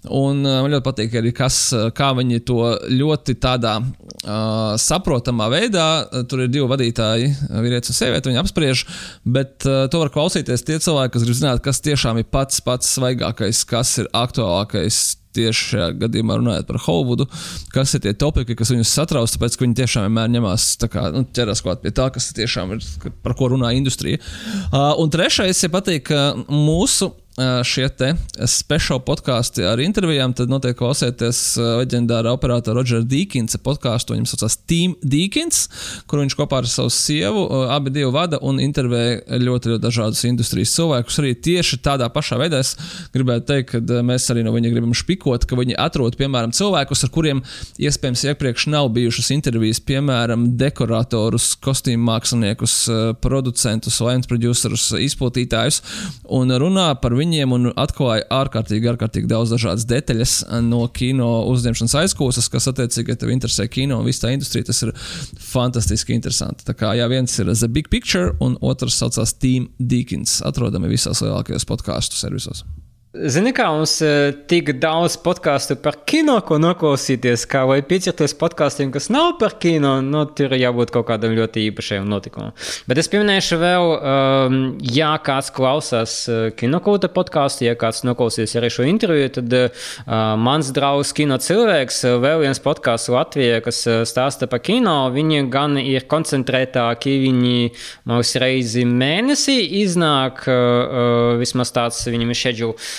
[0.09, 1.59] Un uh, man ļoti patīk arī, kas,
[1.97, 5.87] kā viņi to ļoti tādā uh, saprotamā veidā,
[6.25, 8.85] tur ir divi vadītāji, vīrietis un sieviete, viņi apspriež,
[9.29, 12.95] bet uh, to var klausīties tie cilvēki, kas grib zināt, kas tiešām ir pats pats
[12.97, 17.27] svaigākais, kas ir aktuālākais tieši šajā gadījumā runājot par Hollywoodu,
[17.75, 21.23] kas ir tie topiki, kas viņus satrauc, tāpēc ka viņi tiešām vienmēr ņemās kā, nu,
[21.35, 22.85] ķerās klāt pie tā, kas tiešām ir,
[23.23, 24.21] par ko runā industrija.
[24.71, 26.11] Uh, un trešais, ja patīk,
[26.51, 27.13] mūsu
[27.67, 28.11] šie te
[28.49, 34.15] speciāli podkāsti ar intervijām, tad noteikti klausieties leģendārā operatora Rodžera Dīkinsa podkāstu.
[34.15, 35.63] Viņam saucās Team Dīkins,
[36.09, 39.03] kur viņš kopā ar savu sievu abi divi vada un intervē
[39.41, 41.19] ļoti, ļoti dažādus industrijas cilvēkus.
[41.23, 42.73] Arī tieši tādā pašā veidā es
[43.15, 47.13] gribētu teikt, ka mēs arī no viņa gribam špikot, ka viņi atrod, piemēram, cilvēkus, ar
[47.13, 47.43] kuriem
[47.81, 52.77] iespējams iepriekš nav bijušas intervijas, piemēram, dekoratorus, kostīmu māksliniekus,
[53.23, 55.81] producentus, lēns producerus, izplatītājus
[56.31, 62.49] un runā par viņiem un atklāja ārkārtīgi, ārkārtīgi daudz dažādas detaļas no kino uzņemšanas aizkūsas,
[62.51, 64.93] kas attiecīgi, ja tev interesē kino un viss tā industrija, tas ir
[65.51, 66.67] fantastiski interesanti.
[66.67, 71.23] Tā kā jā, viens ir The Big Picture un otrs saucās Team Deakins, atrodami visās
[71.23, 72.65] lielākajos podkāstu servisos.
[73.11, 78.31] Zini, kā mums ir uh, tik daudz podkāstu par kino, ko noklausīties, kā vai pieķerties
[78.39, 82.53] podkāstiem, kas nav par kino, nu, tur jābūt kaut kādam ļoti īpašam notikumam.
[82.87, 84.55] Bet es pieminēšu vēl, um,
[84.95, 89.91] ja kāds klausās uh, kinokūta podkāstu, ja kāds noklausīs arī šo interviju, tad uh,
[90.39, 96.07] mans draugs kino cilvēks, vēl viens podkāsts Latvijā, kas stāsta par kino, viņi gan ir
[96.07, 97.59] koncentrētāki, viņi
[98.07, 102.79] mums reizi mēnesī iznāk, uh, vismaz tāds viņam ir schedule.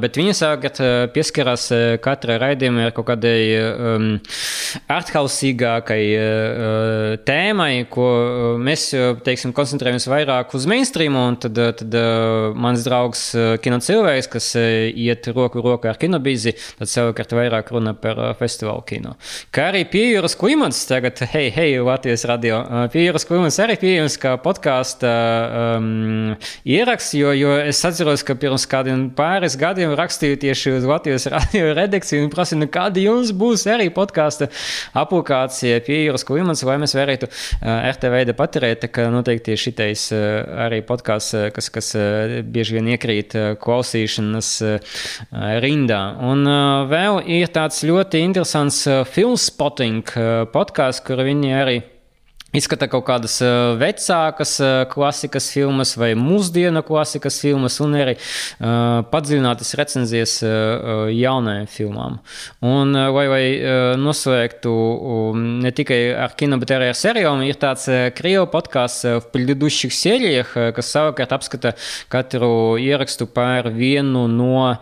[0.00, 0.80] bet viņi savukārt
[1.14, 1.66] pieskarās
[2.04, 4.06] katrai raidījumai ar kaut kādai um,
[4.90, 8.06] arthausīgākai uh, tēmai, ko
[8.60, 8.88] mēs,
[9.26, 13.26] teiksim, koncentrējamies vairāk uz mainstream, un tad, tad uh, mans draugs
[13.64, 19.16] kino cilvēks, kas iet roku rokā ar kinobīzi, tad savukārt vairāk runa par festivālu kino.
[19.54, 25.10] Kā arī Piejuras klimats tagad, hei, hei, Latvijas radio, Piejuras klimats arī pieejams kā podkāsta
[25.76, 26.34] um,
[26.68, 31.72] ieraksts, jo, jo es atceros, ka pirms kādiem pāris gadiem rakstīju tieši uz Latvijas radio
[31.80, 34.50] redakciju un prasīju, nu, kāda jums būs arī podkāsta
[34.98, 40.82] aplikācija pie jūras klimats, vai mēs varētu uh, RTV paturēt, ka noteikti šitais uh, arī
[40.86, 41.92] podkāsts, uh, kas, kas
[42.46, 44.50] bieži vien iekrīt klausīšanas
[45.62, 46.00] rindā.
[46.26, 46.44] Un
[46.90, 48.82] vēl ir tāds ļoti interesants
[49.14, 50.14] filmspotting
[50.54, 51.80] podkāsts, kur viņi arī
[52.55, 59.01] Izskata kaut kādas uh, vecākas uh, klasikas filmas vai mūsdienu klasikas filmas, un arī uh,
[59.11, 62.15] padziļinātas recenzijas uh, jaunajām filmām.
[62.63, 67.43] Un, uh, lai, lai uh, noslēgtu um, ne tikai ar kino, bet arī ar seriāliem,
[67.49, 71.75] ir tāds uh, krievu podkāsts uh, в предыдущих сериях, uh, kas savukārt apskata
[72.13, 74.79] katru ierakstu par vienu no uh,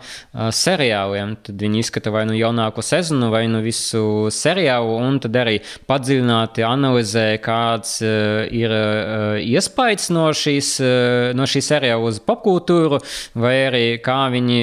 [0.54, 1.34] seriāliem.
[1.48, 5.58] Tad viņi izskata vai nu jaunāko sezonu, vai nu visu seriālu, un tad arī
[5.90, 12.21] padziļināti analizē, kā kāds eh, ir eh, iespējas no šīs, eh, no šīs seriāla uz
[12.23, 13.01] popkultūru,
[13.39, 14.61] vai arī kā viņi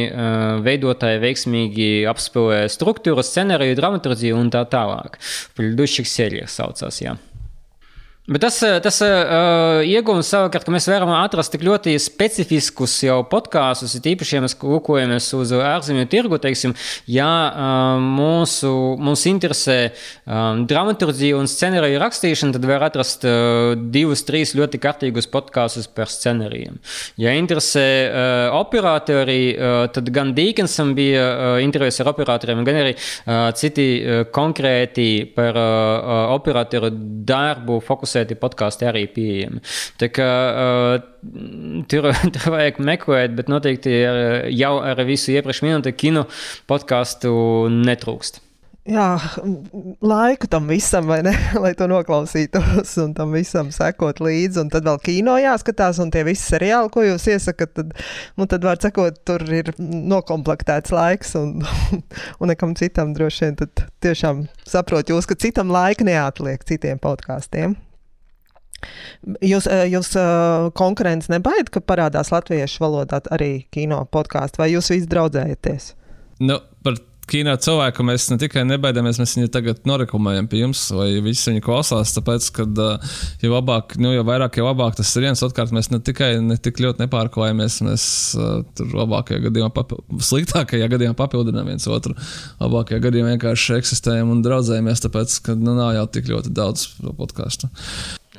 [0.66, 5.18] veidotāji veiksmīgi apspēlē struktūru, scenāriju, dramaturgiju un tā tālāk.
[5.58, 7.02] Pļudušķīgs sērijas saucās.
[7.04, 7.16] Jā.
[8.26, 13.20] Bet tas, eh, tas uh, iegūms savukārt, ka mēs varam atrast tik ļoti specifiskus jau
[13.30, 16.74] podkāstus, ir īpaši, ja mēs lūkojamies uz ārzemju tirgu, teiksim,
[17.06, 19.76] ja uh, mūsu, mūs interesē
[20.26, 26.10] um, dramaturgija un scenārija rakstīšana, tad var atrast uh, divus, trīs ļoti kārtīgus podkāstus par
[26.10, 26.82] scenārijiem.
[27.22, 32.98] Ja interesē uh, operatori, uh, tad gan Dīkensam bija uh, intervijas ar operatoriem, gan arī
[32.98, 35.08] uh, citi uh, konkrēti
[35.38, 39.60] par uh, operatoru darbu fokusējušies fiksēti podkāsti arī pieejami.
[40.00, 44.00] Tā kā uh, tur, tur vajag meklēt, bet noteikti
[44.56, 46.26] jau ar visu iepriekš minēto kino
[46.68, 48.42] podkāstu netrūkst.
[48.86, 49.18] Jā,
[49.98, 51.32] laiku tam visam, ne?
[51.62, 54.60] Lai to noklausītos un tam visam sekot līdzi.
[54.62, 57.96] Un tad vēl kino jāskatās, un tie visi seriāli, ko jūs iesakat, tad,
[58.38, 61.66] nu, tad var sakot, tur ir nokomplektēts laiks, un,
[62.38, 67.74] un nekam citam droši vien tad tiešām saprot jūs, ka citam laika neatliek citiem podkāstiem.
[69.42, 74.92] Jūs, eh, jūs eh, konkurence nebaida, ka parādās latviešu valodā arī kino podkāstu, vai jūs
[74.92, 75.92] visi draudzējaties?
[76.46, 81.08] Nu, par kino cilvēku mēs ne tikai nebaidāmies, mēs viņu tagad norekomendējam pie jums, lai
[81.24, 82.12] visi viņu klausās.
[82.14, 85.42] Tāpēc, ka uh, jo, labāk, nu, jo vairāk, jo labāk tas ir viens.
[85.42, 88.04] Otrkārt, mēs ne tikai ne tik ļoti nepārklājamies, mēs
[88.78, 92.14] tur labākajā gadījumā, papi, sliktākajā gadījumā papildinām viens otru.
[92.62, 96.86] Labākajā gadījumā vienkārši eksistējam un draudzējamies, tāpēc, ka nu, nav jau tik ļoti daudz
[97.18, 97.72] podkāstu.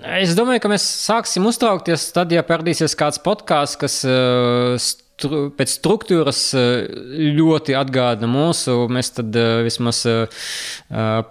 [0.05, 4.75] Es domāju, ka mēs sāksim uztraukties tad, ja perdīsies kāds podkāsts, kas uh,
[5.17, 6.41] pēc struktūras
[7.37, 8.75] ļoti atgādina mūsu.
[8.93, 10.03] Mēs tad vismaz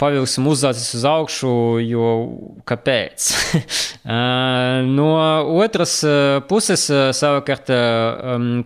[0.00, 1.52] pavilksim uzzācis uz augšu,
[1.86, 2.08] jo
[2.66, 3.28] kāpēc?
[4.98, 5.10] no
[5.62, 5.94] otras
[6.50, 6.88] puses,
[7.20, 7.70] savukārt,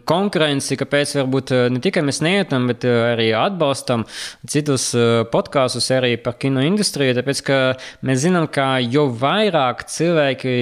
[0.08, 4.06] konkurenci, kāpēc varbūt ne tikai mēs neietam, bet arī atbalstam
[4.48, 4.90] citus
[5.32, 7.60] podkāstus arī par kino industriju, tāpēc, ka
[8.06, 10.58] mēs zinām, ka jo vairāk cilvēki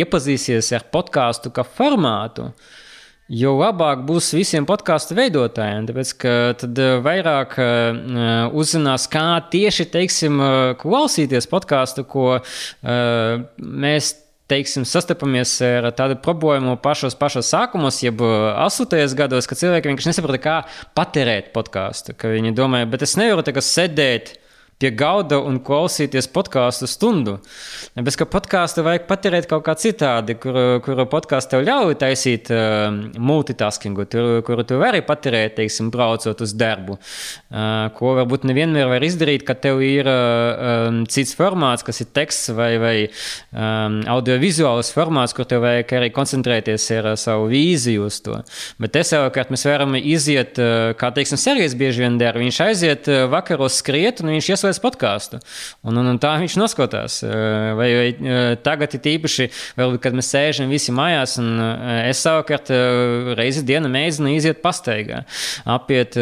[0.00, 2.52] iepazīsies ar podkāstu kā formātu,
[3.28, 5.88] jo labāk būs visiem podkāstu veidotājiem.
[5.88, 13.44] Tāpēc, ka tad eh, vairāk uh, uzzinās, kā tieši teiksim, uh, klausīties podkāstu, ko uh,
[13.58, 14.16] mēs.
[14.48, 20.38] Teiksim, sastopamies ar tādu problēmu pašos, pašos sākumos, jeb astotajos gados, kad cilvēki vienkārši nesaprata,
[20.40, 20.54] kā
[20.96, 22.14] patērēt podkāstu.
[22.16, 24.30] Viņi domāja, bet es nevaru tagad sēdēt
[24.78, 27.38] pie gauda un klausīties podkāstu stundu.
[27.98, 32.86] Bez ka podkāstu vajag patērēt kaut kā citādi, kur, kur podkāstu tev ļauj taisīt uh,
[33.18, 36.98] multitaskingu, tur, kuru tu vari patērēt, teiksim, braucot uz darbu.
[37.50, 42.54] Uh, ko varbūt nevienmēr var izdarīt, ka tev ir uh, cits formāts, kas ir teksts
[42.54, 48.20] vai, vai um, audiovizuāls formāts, kur tev vajag arī koncentrēties ar uh, savu vīziju uz
[48.22, 48.38] to.
[48.78, 52.38] Bet te savukārt mēs varam iziet, uh, kā teiksim, Sergejs bieži vien dara.
[52.38, 55.38] Viņš aiziet uh, vakaros skriet un viņš iesaistās klausās podkāstu.
[55.86, 57.20] Un, un, un tā viņš noskatās.
[57.78, 59.48] Vai, vai tagad ir īpaši,
[59.78, 61.58] vēl, kad mēs sēžam visi mājās, un
[62.04, 62.70] es savukārt
[63.38, 65.24] reizi dienā mēģinu iziet pastaigā,
[65.68, 66.16] apiet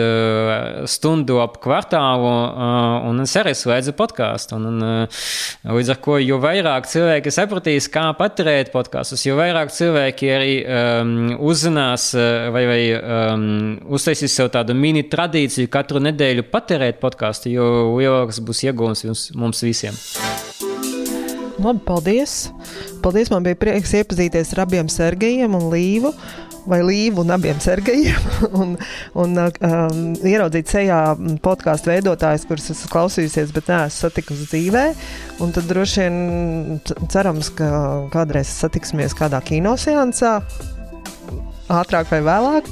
[0.90, 2.32] stundu ap kvartālu,
[3.11, 4.57] un es arī slēdzu podkāstu.
[4.57, 5.09] Un, un,
[5.66, 11.16] līdz ar to, jo vairāk cilvēki sapratīs, kā paturēt podkāstus, jo vairāk cilvēki arī um,
[11.51, 12.12] uzzinās
[12.55, 13.47] vai, vai um,
[13.97, 17.66] uztaisīs sev tādu mini tradīciju katru nedēļu patērēt podkāstu, jo
[17.97, 19.97] lielāks būs iegūms mums visiem.
[21.57, 22.51] Labi, paldies!
[23.03, 23.30] Paldies!
[23.32, 26.12] Man bija prieks iepazīties ar abiem Sergejiem un Līvu.
[26.66, 28.24] Vai līvu un abiem sergejiem,
[28.61, 28.72] un,
[29.22, 30.97] un um, ieraudzīt sejā
[31.39, 34.82] podkāstu veidotājus, kurus esmu klausījusies, bet neesmu satikusi dzīvē.
[35.47, 37.70] Un tad droši vien cerams, ka
[38.11, 40.41] kādreiz satiksimies kādā kinoseansā,
[41.73, 42.71] ātrāk vai vēlāk.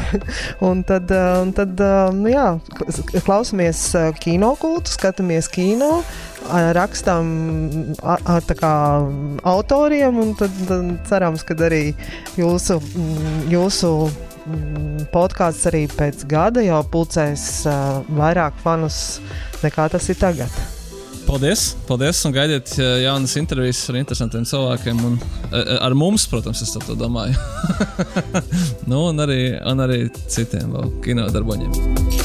[0.68, 1.80] un tad, uh, un tad
[2.16, 2.48] nu jā,
[3.24, 6.02] klausamies uh, kinokultu, skatāmies kino,
[6.76, 7.30] rakstām
[8.02, 8.74] ar kā,
[9.54, 11.94] autoriem, un tad, tad cerams, ka arī
[12.36, 19.20] jūsu, mm, jūsu mm, podkāsts arī pēc gada jau pulcēs uh, vairāk fanus
[19.62, 20.81] nekā tas ir tagad.
[21.26, 25.04] Paldies, paldies, un gaidiet jaunas intervijas ar interesantiem cilvēkiem.
[25.06, 25.20] Un,
[25.78, 27.38] ar mums, protams, es to domāju.
[28.90, 32.21] nu, un, arī, un arī citiem vēl kino darboņiem.